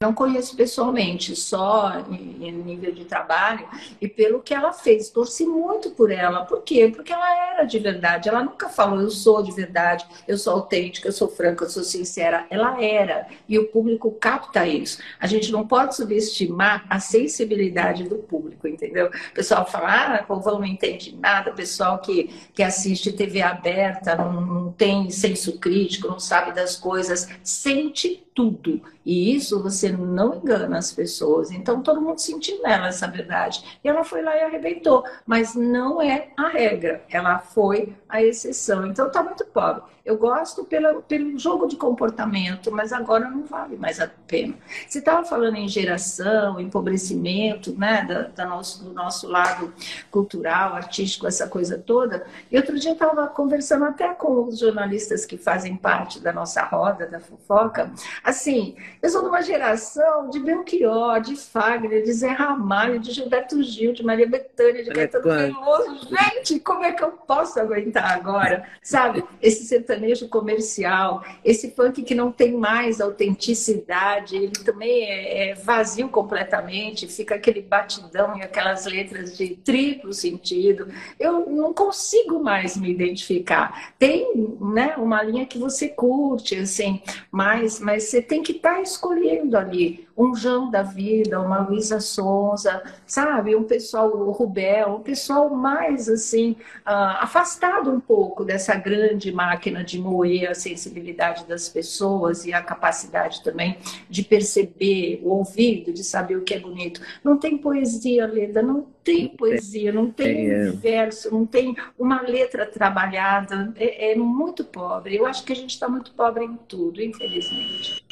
[0.00, 3.66] não conheço pessoalmente, só em nível de trabalho,
[4.00, 5.10] e pelo que ela fez.
[5.10, 6.44] Torci muito por ela.
[6.44, 6.92] Por quê?
[6.94, 8.28] Porque ela era de verdade.
[8.28, 11.82] Ela nunca falou, eu sou de verdade, eu sou autêntica, eu sou franca, eu sou
[11.82, 12.46] sincera.
[12.48, 13.26] Ela era.
[13.48, 15.00] E o público capta isso.
[15.18, 19.06] A gente não pode subestimar a sensibilidade do público, entendeu?
[19.08, 24.14] O pessoal fala, ah, povo não entende nada, o pessoal que, que assiste TV aberta
[24.14, 28.80] não, não tem senso crítico, não sabe das coisas, sente tudo.
[29.08, 31.50] E isso você não engana as pessoas.
[31.50, 33.80] Então todo mundo sentiu nela essa verdade.
[33.82, 35.02] E ela foi lá e arrebentou.
[35.24, 37.02] Mas não é a regra.
[37.08, 38.86] Ela foi a exceção.
[38.86, 39.82] Então está muito pobre.
[40.08, 44.54] Eu gosto pela, pelo jogo de comportamento, mas agora não vale mais a pena.
[44.88, 49.70] Você estava falando em geração, empobrecimento, né, da, da nosso, do nosso lado
[50.10, 52.26] cultural, artístico, essa coisa toda.
[52.50, 56.62] E outro dia eu estava conversando até com os jornalistas que fazem parte da nossa
[56.62, 57.92] roda da fofoca.
[58.24, 63.62] Assim, eu sou de uma geração de Belchior, de Fagner, de Zé Ramalho, de Gilberto
[63.62, 66.08] Gil, de Maria Bethânia, de Caetano Veloso.
[66.08, 68.66] Gente, como é que eu posso aguentar agora?
[68.82, 69.97] Sabe, esse sertanejo
[70.28, 77.34] comercial, esse funk que não tem mais autenticidade, ele também é, é vazio completamente, fica
[77.34, 80.88] aquele batidão e aquelas letras de triplo sentido.
[81.18, 83.92] Eu não consigo mais me identificar.
[83.98, 88.82] Tem né, uma linha que você curte, assim, mas, mas você tem que estar tá
[88.82, 93.54] escolhendo ali um João da vida, uma Luísa Sonza, sabe?
[93.54, 99.84] Um pessoal, o Rubel, um pessoal mais assim, uh, afastado um pouco dessa grande máquina
[99.84, 103.78] de moer a sensibilidade das pessoas e a capacidade também
[104.10, 107.00] de perceber o ouvido, de saber o que é bonito.
[107.22, 110.70] Não tem poesia, Leda, não tem poesia, não tem é.
[110.72, 115.14] verso, não tem uma letra trabalhada, é, é muito pobre.
[115.14, 118.04] Eu acho que a gente está muito pobre em tudo, infelizmente.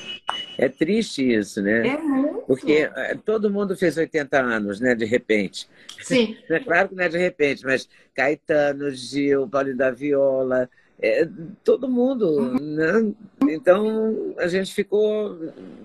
[0.58, 1.86] É triste isso, né?
[1.86, 2.44] É muito.
[2.46, 4.94] Porque é, todo mundo fez 80 anos, né?
[4.94, 5.68] De repente.
[6.02, 6.36] Sim.
[6.48, 11.28] É claro que não é de repente, mas Caetano, Gil, Paulinho da Viola, é,
[11.62, 12.58] todo mundo, uhum.
[12.58, 13.12] né?
[13.50, 15.38] Então a gente ficou,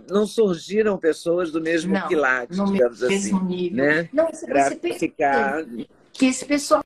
[0.09, 3.85] não surgiram pessoas do mesmo não, quilate, digamos mesmo assim, nível.
[3.85, 4.09] né?
[4.13, 5.65] Não, você pensa ficar...
[6.13, 6.83] que esse pessoal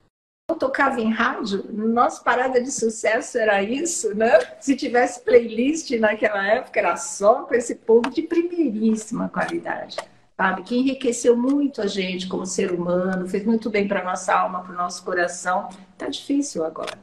[0.53, 4.39] tocava em rádio, nossa parada de sucesso era isso, né?
[4.59, 9.97] Se tivesse playlist naquela época, era só com esse povo de primeiríssima qualidade,
[10.37, 10.61] sabe?
[10.61, 14.73] Que enriqueceu muito a gente como ser humano, fez muito bem para nossa alma, para
[14.73, 15.69] o nosso coração.
[15.97, 16.97] Tá difícil agora.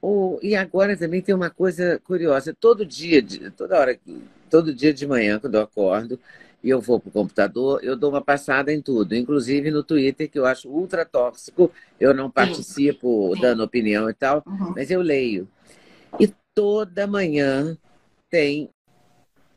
[0.00, 2.54] Oh, e agora também tem uma coisa curiosa.
[2.58, 3.24] Todo dia,
[3.56, 3.98] toda hora,
[4.50, 6.18] todo dia de manhã, quando eu acordo,
[6.62, 10.28] e eu vou para o computador, eu dou uma passada em tudo, inclusive no Twitter,
[10.28, 11.70] que eu acho ultra tóxico.
[12.00, 14.72] Eu não participo dando opinião e tal, uhum.
[14.74, 15.48] mas eu leio.
[16.18, 17.78] E toda manhã
[18.28, 18.70] tem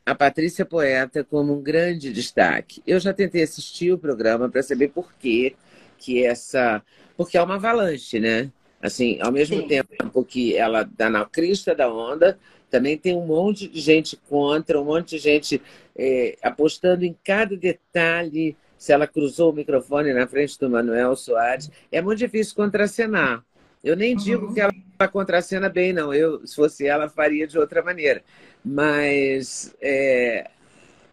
[0.06, 2.82] a Patrícia Poeta como um grande destaque.
[2.86, 5.56] Eu já tentei assistir o programa para saber por quê
[5.98, 6.82] que essa.
[7.16, 8.52] Porque é uma avalanche, né?
[8.82, 9.68] Assim, ao mesmo Sim.
[9.68, 14.80] tempo que ela dá na crista da onda, também tem um monte de gente contra,
[14.80, 15.62] um monte de gente
[15.96, 18.56] é, apostando em cada detalhe.
[18.78, 23.44] Se ela cruzou o microfone na frente do Manuel Soares, é muito difícil contracenar.
[23.84, 24.54] Eu nem digo uhum.
[24.54, 24.74] que ela
[25.12, 26.14] contracena bem, não.
[26.14, 28.24] Eu, se fosse ela, faria de outra maneira.
[28.64, 30.50] Mas é,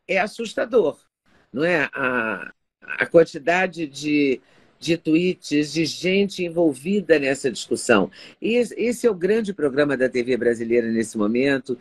[0.07, 0.99] é assustador,
[1.53, 1.89] não é?
[1.93, 4.41] A, a quantidade de,
[4.79, 8.11] de tweets, de gente envolvida nessa discussão.
[8.41, 11.79] E esse é o grande programa da TV brasileira nesse momento.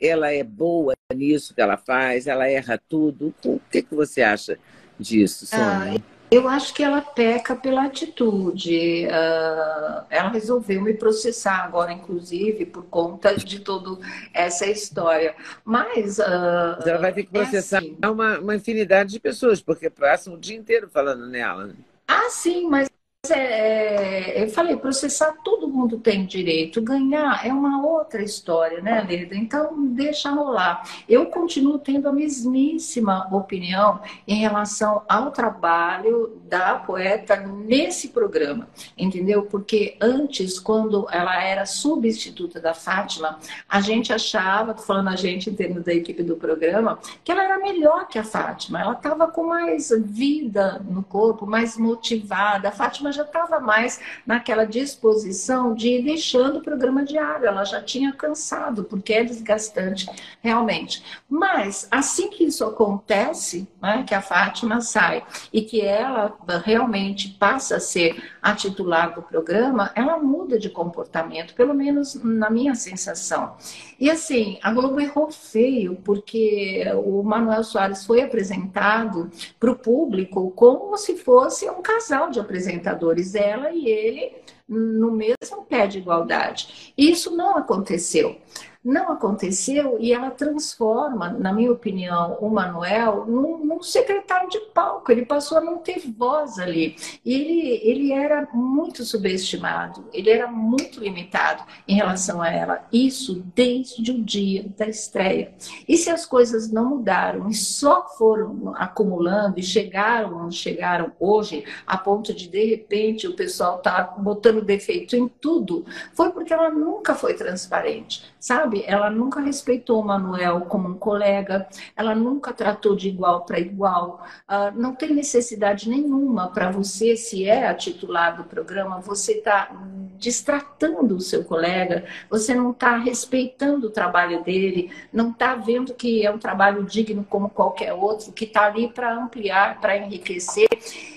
[0.00, 3.34] Ela é boa nisso que ela faz, ela erra tudo.
[3.44, 4.58] O que, que você acha
[4.98, 6.00] disso, Sônia?
[6.00, 9.06] Ah, eu acho que ela peca pela atitude.
[9.06, 15.34] Uh, ela resolveu me processar agora, inclusive, por conta de toda essa história.
[15.62, 16.18] Mas.
[16.18, 17.98] Uh, ela vai ter que é processar é assim.
[18.02, 21.74] uma, uma infinidade de pessoas, porque passam o dia inteiro falando nela.
[22.14, 22.88] Ah, sim, mas
[23.30, 29.36] é, eu falei, processar todo mundo tem direito, ganhar é uma outra história, né, Leda?
[29.36, 30.82] Então, deixa rolar.
[31.08, 39.44] Eu continuo tendo a mesmíssima opinião em relação ao trabalho da poeta nesse programa, entendeu?
[39.44, 45.54] Porque antes, quando ela era substituta da Fátima, a gente achava, falando a gente em
[45.54, 48.80] termos da equipe do programa, que ela era melhor que a Fátima.
[48.80, 52.68] Ela estava com mais vida no corpo, mais motivada.
[52.68, 57.46] A Fátima já estava mais naquela disposição de ir deixando o programa diário.
[57.46, 60.06] Ela já tinha cansado, porque é desgastante,
[60.40, 61.02] realmente.
[61.28, 67.76] Mas, assim que isso acontece, né, que a Fátima sai e que ela realmente passa
[67.76, 73.56] a ser a titular do programa, ela muda de comportamento, pelo menos na minha sensação.
[73.98, 80.50] E assim, a Globo errou feio, porque o Manuel Soares foi apresentado para o público
[80.52, 83.01] como se fosse um casal de apresentadores,
[83.34, 84.32] ela e ele
[84.68, 86.92] no mesmo pé de igualdade.
[86.96, 88.38] Isso não aconteceu.
[88.84, 95.12] Não aconteceu e ela transforma, na minha opinião, o Manuel num, num, secretário de palco.
[95.12, 96.96] Ele passou a não ter voz ali.
[97.24, 102.84] E ele, ele era muito subestimado, ele era muito limitado em relação a ela.
[102.92, 105.54] Isso desde o dia da estreia.
[105.86, 111.96] E se as coisas não mudaram e só foram acumulando e chegaram, chegaram hoje, a
[111.96, 117.14] ponto de, de repente, o pessoal tá botando defeito em tudo, foi porque ela nunca
[117.14, 118.71] foi transparente, sabe?
[118.72, 118.84] Sabe?
[118.86, 124.24] Ela nunca respeitou o Manuel como um colega, ela nunca tratou de igual para igual.
[124.48, 129.70] Uh, não tem necessidade nenhuma para você, se é a titular do programa, você está
[130.16, 136.24] distratando o seu colega, você não está respeitando o trabalho dele, não está vendo que
[136.24, 140.68] é um trabalho digno como qualquer outro, que está ali para ampliar, para enriquecer.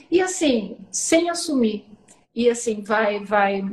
[0.09, 1.85] E assim, sem assumir
[2.35, 3.63] e assim vai vai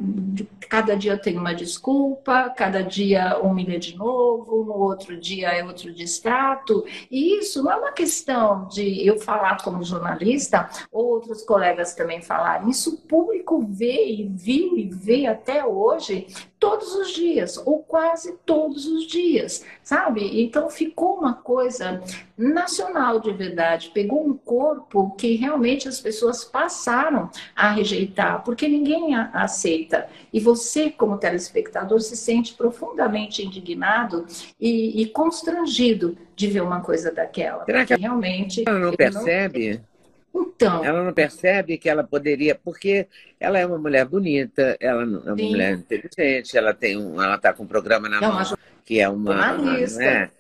[0.69, 5.93] cada dia tem uma desculpa cada dia humilha de novo no outro dia é outro
[5.93, 6.85] distrato.
[7.11, 12.23] E isso não é uma questão de eu falar como jornalista ou outros colegas também
[12.23, 12.71] falarem.
[12.71, 16.27] Isso o público vê e viu e vê até hoje
[16.63, 20.45] todos os dias, ou quase todos os dias, sabe?
[20.45, 22.01] Então ficou uma coisa
[22.39, 29.13] nacional de verdade, pegou um corpo que realmente as pessoas passaram a rejeitar, porque ninguém
[29.33, 30.07] aceita.
[30.33, 34.25] E você, como telespectador, se sente profundamente indignado
[34.61, 37.65] e, e constrangido de ver uma coisa daquela.
[37.65, 38.63] Será que realmente.
[38.65, 39.79] Ela não percebe?
[39.79, 39.92] Não
[40.35, 40.85] então.
[40.85, 43.07] Ela não percebe que ela poderia, porque
[43.39, 45.51] ela é uma mulher bonita, ela é uma Sim.
[45.51, 48.43] mulher inteligente, ela tem um, ela está com um programa na mão
[48.85, 50.31] que é uma, né,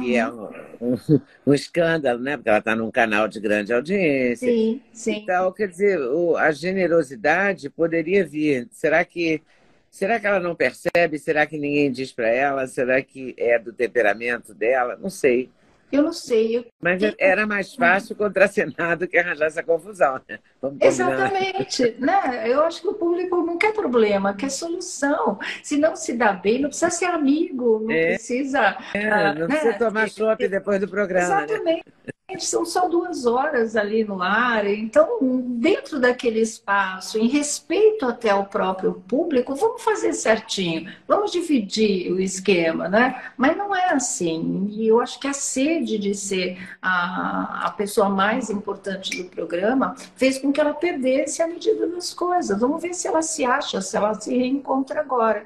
[0.00, 0.50] que é uhum.
[0.80, 2.36] um, um, um, escândalo, né?
[2.36, 4.48] Porque ela está num canal de grande audiência.
[4.48, 5.20] Sim, sim.
[5.22, 8.68] Então, quer dizer, o, a generosidade poderia vir.
[8.70, 9.42] Será que
[9.90, 11.18] será que ela não percebe?
[11.18, 12.66] Será que ninguém diz para ela?
[12.66, 14.96] Será que é do temperamento dela?
[14.96, 15.50] Não sei.
[15.92, 16.58] Eu não sei.
[16.58, 16.66] Eu...
[16.80, 20.38] Mas era mais fácil contracenar do que arranjar essa confusão, né?
[20.80, 21.96] Exatamente.
[21.98, 22.44] né?
[22.46, 25.38] Eu acho que o público não quer problema, quer solução.
[25.62, 28.14] Se não se dá bem, não precisa ser amigo, não é.
[28.14, 28.76] precisa.
[28.94, 29.46] É, não né?
[29.46, 31.28] precisa tomar chopp depois do programa.
[31.28, 31.44] Né?
[31.44, 31.84] Exatamente.
[32.06, 32.09] Né?
[32.38, 38.46] São só duas horas ali no ar, então, dentro daquele espaço, em respeito até ao
[38.46, 43.22] próprio público, vamos fazer certinho, vamos dividir o esquema, né?
[43.36, 48.08] Mas não é assim, e eu acho que a sede de ser a, a pessoa
[48.08, 52.60] mais importante do programa fez com que ela perdesse a medida das coisas.
[52.60, 55.44] Vamos ver se ela se acha, se ela se reencontra agora.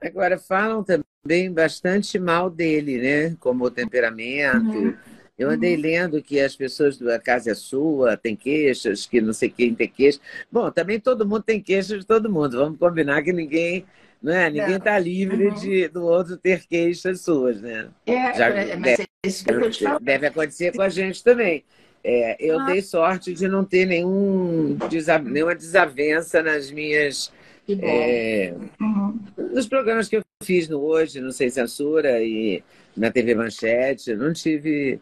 [0.00, 3.36] Agora, falam também bastante mal dele, né?
[3.40, 4.78] Como o temperamento.
[4.78, 5.82] Uhum eu andei uhum.
[5.82, 9.88] lendo que as pessoas da casa é sua, tem queixas, que não sei quem tem
[9.88, 10.20] queixas.
[10.50, 12.58] Bom, também todo mundo tem queixas de todo mundo.
[12.58, 13.84] Vamos combinar que ninguém
[14.24, 14.48] né?
[14.48, 15.54] Ninguém está livre uhum.
[15.54, 17.88] de, do outro ter queixas suas, né?
[18.06, 21.22] É, Já, é, mas deve, é isso que eu te deve acontecer com a gente
[21.22, 21.62] também.
[22.02, 22.64] É, eu ah.
[22.64, 24.78] dei sorte de não ter nenhum,
[25.24, 27.30] nenhuma desavença nas minhas.
[27.68, 29.20] É, uhum.
[29.36, 32.62] Nos programas que eu fiz no Hoje, no Sem Censura e
[32.96, 35.00] na TV Manchete, não tive.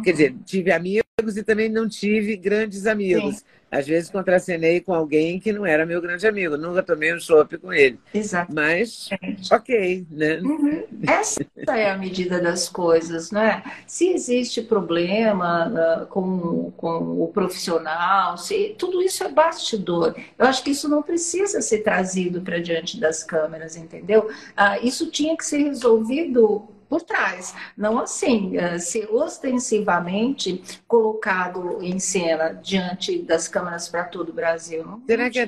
[0.00, 3.36] Quer dizer, tive amigos e também não tive grandes amigos.
[3.36, 3.44] Sim.
[3.70, 6.58] Às vezes contracenei com alguém que não era meu grande amigo.
[6.58, 7.98] Nunca tomei um chopp com ele.
[8.12, 8.54] Exato.
[8.54, 9.08] Mas,
[9.50, 10.40] ok, né?
[10.40, 10.84] Uhum.
[11.06, 13.62] Essa é a medida das coisas, né?
[13.86, 20.14] Se existe problema uh, com, com o profissional, se, tudo isso é bastidor.
[20.38, 24.28] Eu acho que isso não precisa ser trazido para diante das câmeras, entendeu?
[24.28, 27.54] Uh, isso tinha que ser resolvido por trás.
[27.74, 34.84] Não assim, eh, ser ostensivamente colocado em cena diante das câmeras para todo o Brasil.
[34.84, 35.46] Não, Será não que a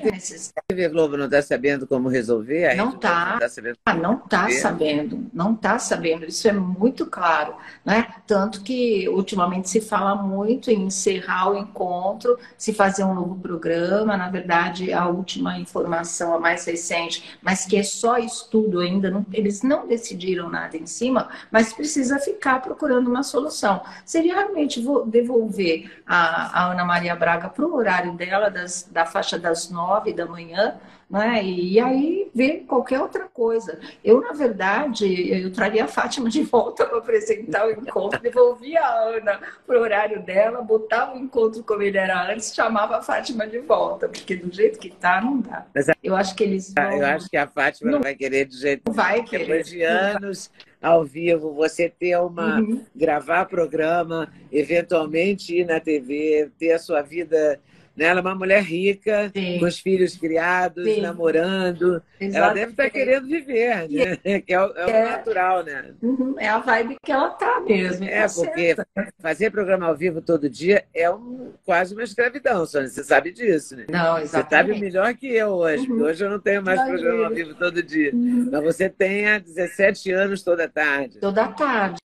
[0.67, 2.73] TV Globo não está sabendo como resolver?
[2.73, 3.37] não está.
[3.37, 5.29] Tá sabendo ah, não está sabendo.
[5.31, 6.25] Não está sabendo.
[6.25, 7.53] Isso é muito claro.
[7.85, 8.07] Né?
[8.25, 14.17] Tanto que ultimamente se fala muito em encerrar o encontro, se fazer um novo programa.
[14.17, 19.23] Na verdade, a última informação, a mais recente, mas que é só estudo ainda, não,
[19.31, 23.81] eles não decidiram nada em cima, mas precisa ficar procurando uma solução.
[24.05, 29.37] Seria realmente devolver a, a Ana Maria Braga para o horário dela, das, da faixa
[29.37, 30.79] das nove da manhã,
[31.09, 31.43] né?
[31.43, 33.79] E aí ver qualquer outra coisa.
[34.03, 38.99] Eu, na verdade, eu traria a Fátima de volta para apresentar o encontro, devolvia a
[39.09, 43.47] Ana para o horário dela, botava o encontro como ele era antes, chamava a Fátima
[43.47, 45.65] de volta, porque do jeito que tá, não dá.
[45.73, 46.91] Mas eu acho que eles vão...
[46.91, 49.45] Eu acho que a Fátima não, vai querer do jeito vai querer.
[49.45, 50.51] Depois de anos
[50.85, 52.85] ao vivo, você ter uma uhum.
[52.95, 57.59] gravar programa, eventualmente ir na TV, ter a sua vida
[57.95, 58.05] né?
[58.05, 59.59] Ela é uma mulher rica, Sim.
[59.59, 61.01] com os filhos criados, Sim.
[61.01, 62.01] namorando.
[62.19, 62.37] Exatamente.
[62.37, 64.17] Ela deve estar querendo viver, né?
[64.23, 65.93] É, que é o, é o é, natural, né?
[66.01, 68.05] Uhum, é a vibe que ela tá mesmo.
[68.05, 68.75] É, tá porque
[69.19, 72.89] fazer programa ao vivo todo dia é um, quase uma escravidão, Sônia.
[72.89, 73.85] Você sabe disso, né?
[73.89, 74.29] Não, exatamente.
[74.29, 76.03] Você sabe melhor que eu hoje, uhum.
[76.03, 76.99] hoje eu não tenho mais Imagina.
[76.99, 78.13] programa ao vivo todo dia.
[78.13, 78.49] Uhum.
[78.51, 81.19] Mas você tem há 17 anos toda tarde.
[81.19, 81.97] Toda tarde.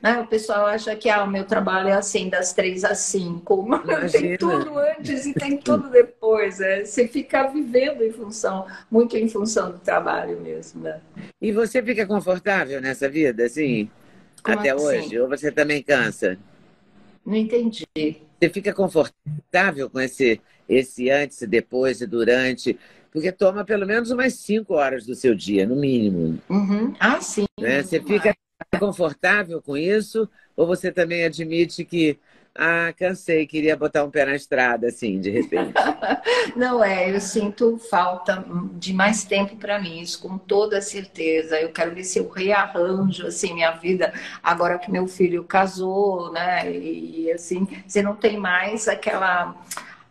[0.00, 0.20] Né?
[0.20, 3.66] O pessoal acha que ah, o meu trabalho é assim, das três às cinco.
[4.10, 6.60] Tem tudo antes e tem tudo depois.
[6.60, 6.84] É.
[6.84, 10.82] Você fica vivendo em função, muito em função do trabalho mesmo.
[10.82, 11.00] Né?
[11.40, 13.90] E você fica confortável nessa vida, assim,
[14.42, 14.84] Como até assim?
[14.84, 15.20] hoje?
[15.20, 16.38] Ou você também cansa?
[17.24, 17.86] Não entendi.
[17.94, 22.78] Você fica confortável com esse, esse antes, depois e durante?
[23.12, 26.40] Porque toma pelo menos umas cinco horas do seu dia, no mínimo.
[26.48, 26.94] Uhum.
[26.98, 27.44] Ah, sim.
[27.60, 27.82] Né?
[27.82, 28.34] Você fica
[28.78, 30.28] confortável com isso?
[30.56, 32.18] Ou você também admite que,
[32.54, 35.72] ah, cansei, queria botar um pé na estrada, assim, de repente?
[36.56, 38.44] Não é, eu sinto falta
[38.74, 41.60] de mais tempo para mim, isso com toda certeza.
[41.60, 44.12] Eu quero ver se eu rearranjo, assim, minha vida,
[44.42, 46.70] agora que meu filho casou, né?
[46.70, 49.54] E, assim, você não tem mais aquela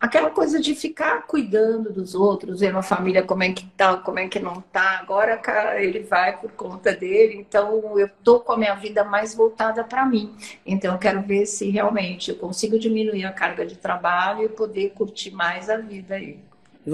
[0.01, 4.17] aquela coisa de ficar cuidando dos outros, vendo a família como é que tá, como
[4.17, 4.99] é que não tá.
[4.99, 5.39] Agora
[5.79, 10.03] ele vai por conta dele, então eu tô com a minha vida mais voltada para
[10.03, 10.35] mim.
[10.65, 14.89] Então eu quero ver se realmente eu consigo diminuir a carga de trabalho e poder
[14.89, 16.39] curtir mais a vida aí.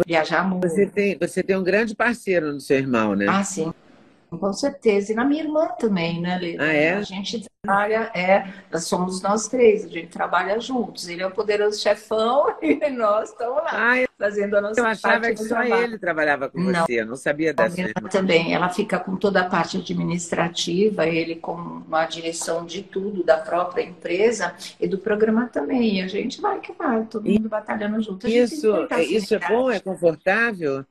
[0.05, 0.67] Viajar muito.
[0.67, 3.25] Você tem, você tem um grande parceiro no seu irmão, né?
[3.29, 3.73] Ah, sim.
[4.29, 5.13] Com certeza.
[5.13, 6.63] E na minha irmã também, né, Leda?
[6.63, 6.93] Ah, é?
[6.95, 8.45] A gente trabalha, é,
[8.77, 11.07] somos nós três, a gente trabalha juntos.
[11.07, 15.29] Ele é o poderoso chefão e nós estamos lá ah, fazendo a nossa Eu achava
[15.29, 15.83] que só trabalho.
[15.83, 17.81] ele trabalhava com não, você, eu não sabia dessa.
[17.81, 23.23] Ela também, ela fica com toda a parte administrativa, ele com a direção de tudo
[23.23, 25.99] da própria empresa e do programa também.
[25.99, 28.27] E a gente vai que vai, todo mundo batalhando junto.
[28.27, 28.73] Isso,
[29.09, 30.85] isso é bom, é confortável?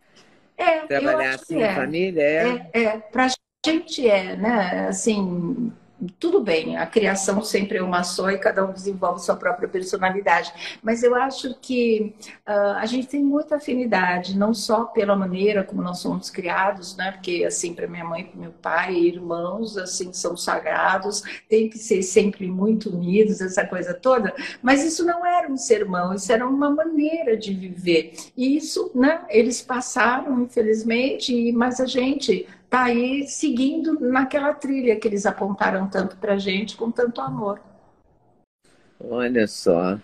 [0.56, 1.74] É, Trabalhar assim é.
[1.74, 2.68] família, é?
[2.72, 2.98] É, é.
[2.98, 3.28] Pra
[3.64, 4.88] gente é, né?
[4.88, 5.72] Assim,
[6.18, 10.52] tudo bem, a criação sempre é uma só e cada um desenvolve sua própria personalidade.
[10.82, 12.14] Mas eu acho que
[12.46, 17.12] uh, a gente tem muita afinidade, não só pela maneira como nós somos criados, né?
[17.12, 22.02] Porque assim, para minha mãe, para meu pai, irmãos, assim, são sagrados, tem que ser
[22.02, 24.34] sempre muito unidos, essa coisa toda.
[24.62, 28.14] Mas isso não era um sermão, isso era uma maneira de viver.
[28.36, 29.24] E isso, né?
[29.28, 36.16] Eles passaram, infelizmente, mas a gente está aí seguindo naquela trilha que eles apontaram tanto
[36.16, 37.60] para gente com tanto amor.
[39.00, 39.98] Olha só.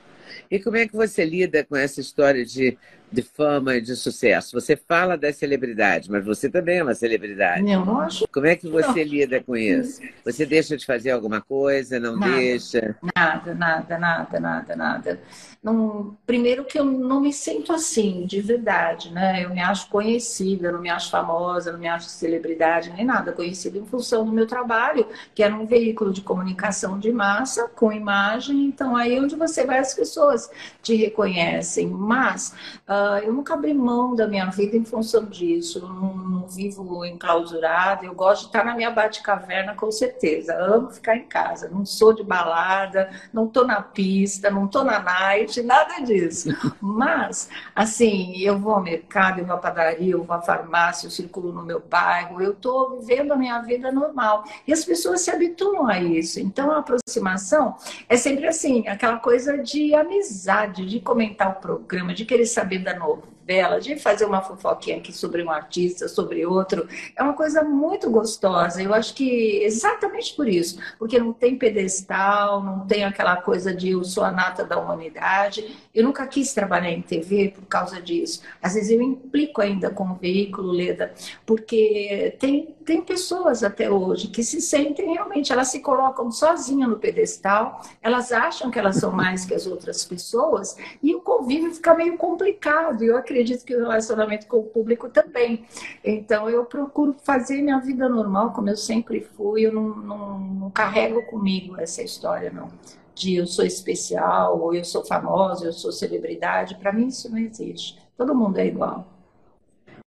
[0.50, 2.78] E como é que você lida com essa história de,
[3.12, 4.58] de fama e de sucesso?
[4.58, 7.70] Você fala das celebridades, mas você também é uma celebridade.
[7.70, 8.26] Eu não acho.
[8.32, 9.12] Como é que você não.
[9.12, 10.00] lida com isso?
[10.24, 12.00] Você deixa de fazer alguma coisa?
[12.00, 12.96] Não nada, deixa?
[13.14, 15.20] Nada, nada, nada, nada, nada.
[15.62, 19.44] Não, primeiro que eu não me sinto assim, de verdade, né?
[19.44, 23.32] Eu me acho conhecida, eu não me acho famosa, não me acho celebridade, nem nada.
[23.32, 27.92] Conhecida em função do meu trabalho, que era um veículo de comunicação de massa, com
[27.92, 28.64] imagem.
[28.64, 30.50] Então, aí onde você vai, as pessoas
[30.82, 31.86] te reconhecem.
[31.86, 32.54] Mas
[32.88, 35.78] uh, eu nunca abri mão da minha vida em função disso.
[35.78, 38.04] Eu não, não vivo enclausurada.
[38.04, 40.54] Eu gosto de estar na minha bate-caverna, com certeza.
[40.54, 41.68] Amo ficar em casa.
[41.68, 46.50] Não sou de balada, não tô na pista, não tô na night nada disso.
[46.80, 51.10] Mas, assim, eu vou ao mercado, eu vou à padaria, eu vou à farmácia, eu
[51.10, 54.44] circulo no meu bairro, eu estou vivendo a minha vida normal.
[54.66, 56.40] E as pessoas se habituam a isso.
[56.40, 57.76] Então, a aproximação
[58.08, 62.91] é sempre assim, aquela coisa de amizade, de comentar o programa, de querer saber da
[62.94, 66.88] novo novela, de fazer uma fofoquinha aqui sobre um artista, sobre outro.
[67.16, 68.82] É uma coisa muito gostosa.
[68.82, 73.90] Eu acho que exatamente por isso, porque não tem pedestal, não tem aquela coisa de
[73.90, 75.76] eu sou a nata da humanidade.
[75.94, 78.42] Eu nunca quis trabalhar em TV por causa disso.
[78.62, 81.12] Às vezes eu implico ainda com o veículo, Leda,
[81.44, 86.98] porque tem, tem pessoas até hoje que se sentem realmente, elas se colocam sozinhas no
[86.98, 91.94] pedestal, elas acham que elas são mais que as outras pessoas e o convívio fica
[91.94, 93.02] meio complicado.
[93.02, 95.64] Eu acredito que o relacionamento com o público também.
[96.04, 100.70] Então eu procuro fazer minha vida normal, como eu sempre fui, eu não, não, não
[100.70, 102.70] carrego comigo essa história, não
[103.14, 106.76] de eu sou especial, ou eu sou famosa, eu sou celebridade.
[106.76, 107.98] Para mim isso não existe.
[108.16, 109.11] Todo mundo é igual.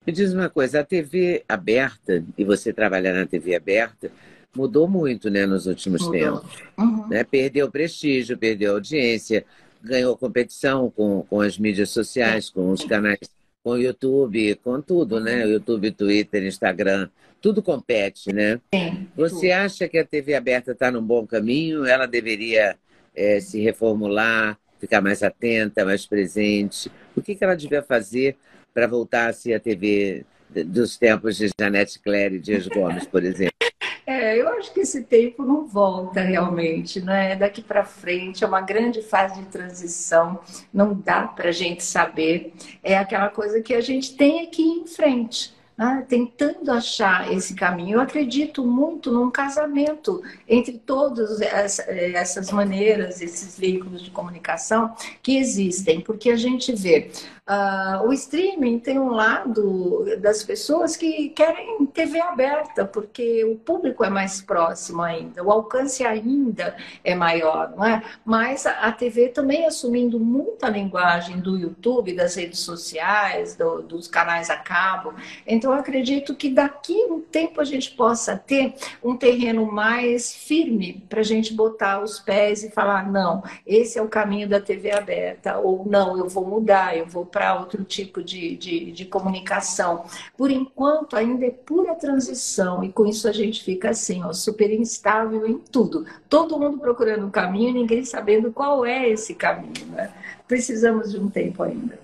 [0.06, 4.10] Me diz uma coisa, a TV aberta, e você trabalhar na TV aberta,
[4.54, 6.40] mudou muito né, nos últimos mudou.
[6.40, 6.62] tempos.
[6.78, 7.08] Uhum.
[7.08, 7.24] Né?
[7.24, 9.44] Perdeu prestígio, perdeu audiência,
[9.82, 13.18] ganhou competição com, com as mídias sociais, com os canais,
[13.62, 15.46] com o YouTube, com tudo, né?
[15.46, 17.08] YouTube, Twitter, Instagram,
[17.40, 18.60] tudo compete, né?
[18.74, 19.52] Sim, Você tudo.
[19.52, 21.84] acha que a TV aberta está num bom caminho?
[21.86, 22.76] Ela deveria
[23.14, 26.90] é, se reformular, ficar mais atenta, mais presente?
[27.16, 28.36] O que, que ela devia fazer
[28.74, 30.26] para voltar a ser a TV
[30.66, 33.54] dos tempos de Janete Claire e Dias Gomes, por exemplo?
[34.06, 37.36] É, eu acho que esse tempo não volta realmente, né?
[37.36, 42.52] Daqui para frente é uma grande fase de transição, não dá para a gente saber.
[42.82, 47.96] É aquela coisa que a gente tem ir em frente né, tentando achar esse caminho.
[47.96, 56.00] Eu acredito muito num casamento entre todas essas maneiras, esses veículos de comunicação que existem,
[56.00, 57.10] porque a gente vê
[57.46, 64.02] Uh, o streaming tem um lado das pessoas que querem TV aberta, porque o público
[64.02, 66.74] é mais próximo ainda, o alcance ainda
[67.04, 68.02] é maior, não é?
[68.24, 74.48] Mas a, TV também assumindo muita linguagem do YouTube, das redes sociais, do, dos canais
[74.48, 75.12] a cabo.
[75.46, 81.20] Então, acredito que daqui um tempo a gente possa ter um terreno mais firme para
[81.20, 85.58] a gente botar os pés e falar: não, esse é o caminho da TV aberta,
[85.58, 90.04] ou não, eu vou mudar, eu vou para outro tipo de, de, de, comunicação.
[90.36, 94.70] Por enquanto, ainda é pura transição, e com isso a gente fica assim, ó, super
[94.70, 96.06] instável em tudo.
[96.28, 99.84] Todo mundo procurando um caminho e ninguém sabendo qual é esse caminho.
[99.88, 100.12] Né?
[100.46, 101.98] Precisamos de um tempo ainda.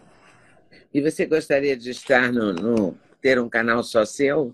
[0.93, 4.53] E você gostaria de estar no, no ter um canal só seu?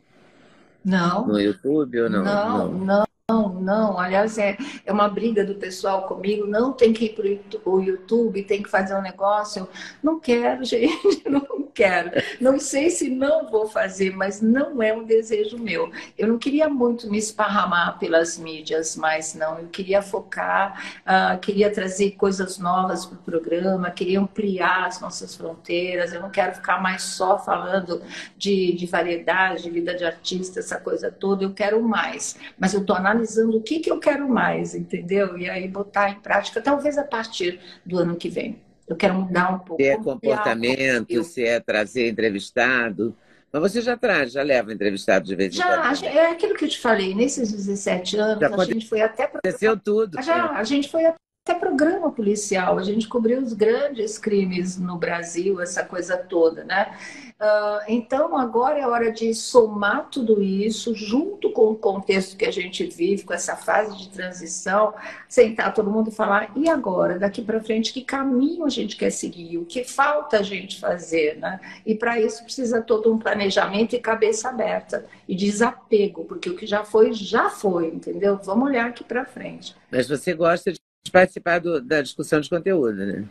[0.85, 1.27] Não.
[1.27, 2.23] No YouTube ou não?
[2.23, 2.85] Não, não.
[2.85, 3.07] não.
[3.29, 6.47] Não, não, aliás, é, é uma briga do pessoal comigo.
[6.47, 9.69] Não tem que ir para o YouTube, tem que fazer um negócio.
[10.01, 12.13] Não quero, gente, não quero.
[12.41, 15.91] Não sei se não vou fazer, mas não é um desejo meu.
[16.17, 19.59] Eu não queria muito me esparramar pelas mídias, mas não.
[19.59, 25.35] Eu queria focar, uh, queria trazer coisas novas para o programa, queria ampliar as nossas
[25.35, 26.13] fronteiras.
[26.13, 28.01] Eu não quero ficar mais só falando
[28.39, 31.43] de, de variedade, de vida de artista, essa coisa toda.
[31.43, 32.37] Eu quero mais.
[32.57, 35.37] Mas eu estou analisando o que, que eu quero mais, entendeu?
[35.37, 38.61] E aí botar em prática, talvez a partir do ano que vem.
[38.87, 39.83] Eu quero mudar um pouco.
[39.83, 43.17] Se é comportamento, se é trazer entrevistado.
[43.53, 45.95] Mas você já traz, já leva entrevistado de vez em já, quando?
[45.97, 47.15] Já, é aquilo que eu te falei.
[47.15, 49.25] Nesses 17 anos, já a gente foi até...
[49.25, 50.23] Aconteceu tudo.
[50.23, 52.79] Já, a gente foi até programa policial.
[52.79, 56.97] A gente cobriu os grandes crimes no Brasil, essa coisa toda, né?
[57.39, 62.51] Uh, então, agora é hora de somar tudo isso, junto com o contexto que a
[62.51, 64.95] gente vive, com essa fase de transição,
[65.29, 69.11] sentar todo mundo e falar: e agora, daqui para frente, que caminho a gente quer
[69.11, 69.59] seguir?
[69.59, 71.37] O que falta a gente fazer?
[71.37, 71.61] Né?
[71.85, 76.67] E para isso precisa todo um planejamento e cabeça aberta e desapego, porque o que
[76.67, 78.41] já foi, já foi, entendeu?
[78.43, 79.77] Vamos olhar aqui para frente.
[79.93, 80.81] Mas você gosta de
[81.13, 83.29] participar do, da discussão de conteúdo, né?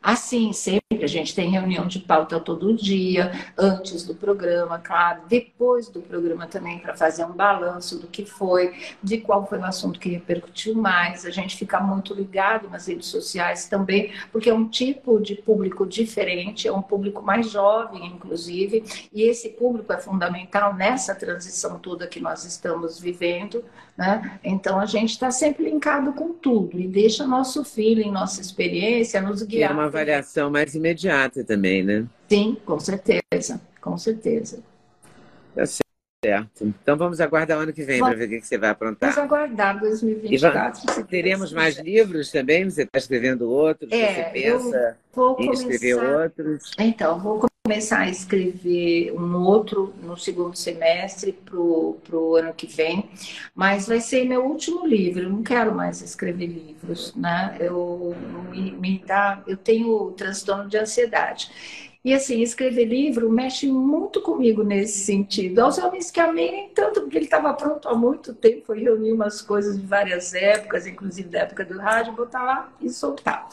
[0.00, 5.88] Assim, sempre a gente tem reunião de pauta todo dia, antes do programa, claro, depois
[5.88, 9.98] do programa também, para fazer um balanço do que foi, de qual foi o assunto
[9.98, 11.26] que repercutiu mais.
[11.26, 15.84] A gente fica muito ligado nas redes sociais também, porque é um tipo de público
[15.84, 22.06] diferente, é um público mais jovem, inclusive, e esse público é fundamental nessa transição toda
[22.06, 23.64] que nós estamos vivendo.
[23.98, 24.38] Né?
[24.44, 29.42] Então a gente está sempre linkado com tudo e deixa nosso feeling, nossa experiência nos
[29.42, 29.72] guiar.
[29.72, 32.06] É uma avaliação mais imediata também, né?
[32.28, 34.62] Sim, com certeza, com certeza.
[35.52, 36.62] Tá certo.
[36.62, 39.12] Então vamos aguardar o ano que vem para ver o que você vai aprontar.
[39.12, 40.82] Vamos aguardar 2024.
[40.86, 42.70] Vamos, teremos mais livros também?
[42.70, 43.90] Você está escrevendo outros?
[43.90, 44.96] É, você pensa
[45.40, 46.70] em escrever outros?
[46.78, 53.10] Então, vou começar a escrever um outro no segundo semestre para o ano que vem,
[53.54, 55.24] mas vai ser meu último livro.
[55.24, 57.58] Eu não quero mais escrever livros, né?
[57.60, 58.16] Eu
[58.50, 61.50] me, dá, eu tenho transtorno de ansiedade.
[62.04, 65.58] E assim, escrever livro mexe muito comigo nesse sentido.
[65.58, 69.12] Aos homens que amei, nem tanto, porque ele estava pronto há muito tempo, foi reunir
[69.12, 73.48] umas coisas de várias épocas, inclusive da época do rádio, botar lá e soltar.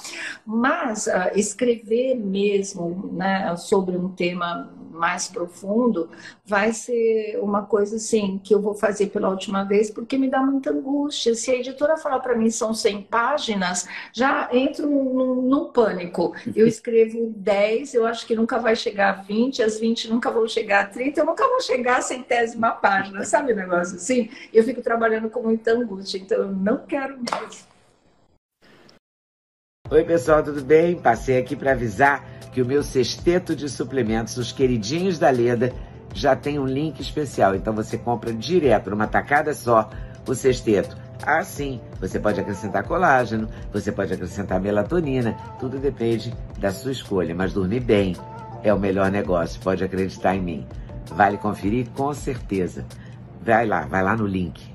[0.45, 6.09] Mas uh, escrever mesmo né, sobre um tema mais profundo,
[6.45, 10.39] vai ser uma coisa assim que eu vou fazer pela última vez, porque me dá
[10.41, 11.35] muita angústia.
[11.35, 16.33] Se a editora falar para mim são 100 páginas, já entro num, num, pânico.
[16.55, 20.47] Eu escrevo 10, eu acho que nunca vai chegar a 20, as 20 nunca vão
[20.47, 24.29] chegar a 30, eu nunca vou chegar a centésima página, sabe o negócio assim?
[24.53, 27.74] Eu fico trabalhando com muita angústia, então eu não quero mais.
[29.87, 30.95] Oi, pessoal, tudo bem?
[30.95, 35.71] Passei aqui para avisar que o meu sexteto de suplementos, os queridinhos da Leda,
[36.11, 37.53] já tem um link especial.
[37.53, 39.91] Então você compra direto, numa tacada só,
[40.27, 40.97] o sexteto.
[41.23, 47.35] Assim, você pode acrescentar colágeno, você pode acrescentar melatonina, tudo depende da sua escolha.
[47.35, 48.15] Mas dormir bem
[48.63, 50.67] é o melhor negócio, pode acreditar em mim.
[51.11, 52.83] Vale conferir com certeza.
[53.39, 54.74] Vai lá, vai lá no link.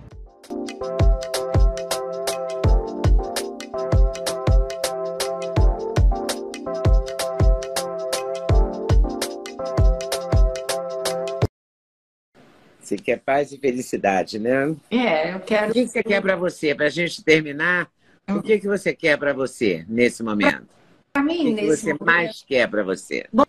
[12.91, 14.75] Você quer paz e felicidade, né?
[14.91, 15.71] É, eu quero.
[15.71, 16.75] O que você quer para você?
[16.75, 17.89] Para a gente terminar,
[18.29, 20.67] o que, que você quer para você nesse momento?
[21.13, 22.05] Para mim, o que, que você momento...
[22.05, 23.27] mais quer para você?
[23.33, 23.47] Bom,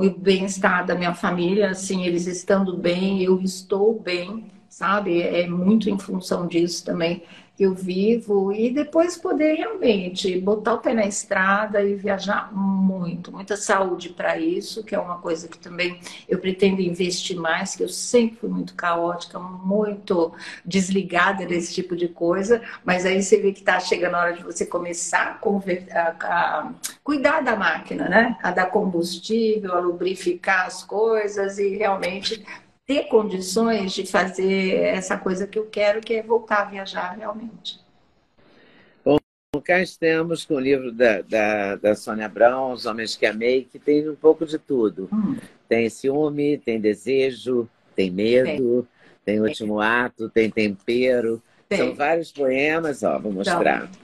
[0.00, 5.22] o bem-estar da minha família, assim, eles estando bem, eu estou bem, sabe?
[5.22, 7.24] É muito em função disso também
[7.62, 13.56] eu vivo e depois poder realmente botar o pé na estrada e viajar muito, muita
[13.56, 17.88] saúde para isso, que é uma coisa que também eu pretendo investir mais, que eu
[17.88, 20.32] sempre fui muito caótica, muito
[20.64, 24.42] desligada desse tipo de coisa, mas aí você vê que está chegando a hora de
[24.42, 26.72] você começar a, a, a
[27.04, 28.38] cuidar da máquina, né?
[28.42, 32.42] A dar combustível, a lubrificar as coisas e realmente
[32.90, 37.78] ter condições de fazer essa coisa que eu quero, que é voltar a viajar realmente.
[39.04, 39.16] Bom,
[39.62, 43.78] cá estamos com o livro da, da, da Sônia Brown, Os Homens que Amei, que
[43.78, 45.08] tem um pouco de tudo.
[45.12, 45.36] Hum.
[45.68, 48.88] Tem ciúme, tem desejo, tem medo,
[49.24, 51.40] tem, tem último ato, tem tempero.
[51.68, 51.78] Tem.
[51.78, 53.84] São vários poemas, ó, vou mostrar.
[53.84, 54.00] Então,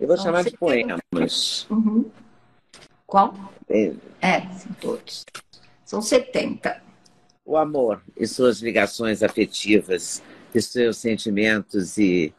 [0.00, 1.68] eu vou chamar de poemas.
[1.70, 2.10] Uhum.
[3.06, 3.32] Qual?
[3.68, 3.96] Tem...
[4.20, 5.24] É, são todos.
[5.84, 6.82] São 70
[7.44, 10.22] o amor e suas ligações afetivas,
[10.54, 12.32] e seus sentimentos e,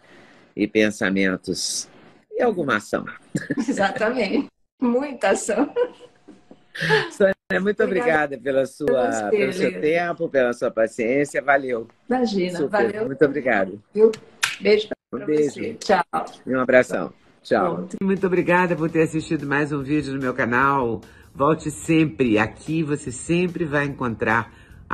[0.55, 1.89] e pensamentos
[2.31, 3.05] e alguma ação.
[3.57, 4.47] Exatamente.
[4.81, 5.73] Muita ação.
[7.11, 11.41] Sônia, muito obrigada, obrigada pela sua, pelo seu tempo, pela sua paciência.
[11.41, 11.87] Valeu.
[12.09, 12.69] Imagina, Super.
[12.69, 13.05] valeu.
[13.05, 13.81] Muito obrigado.
[14.61, 15.53] Beijo para um beijo.
[15.53, 15.73] você.
[15.75, 16.03] Tchau.
[16.45, 17.13] E um abração.
[17.41, 17.87] Tchau.
[18.01, 21.01] Muito obrigada por ter assistido mais um vídeo no meu canal.
[21.33, 22.37] Volte sempre.
[22.37, 24.51] Aqui você sempre vai encontrar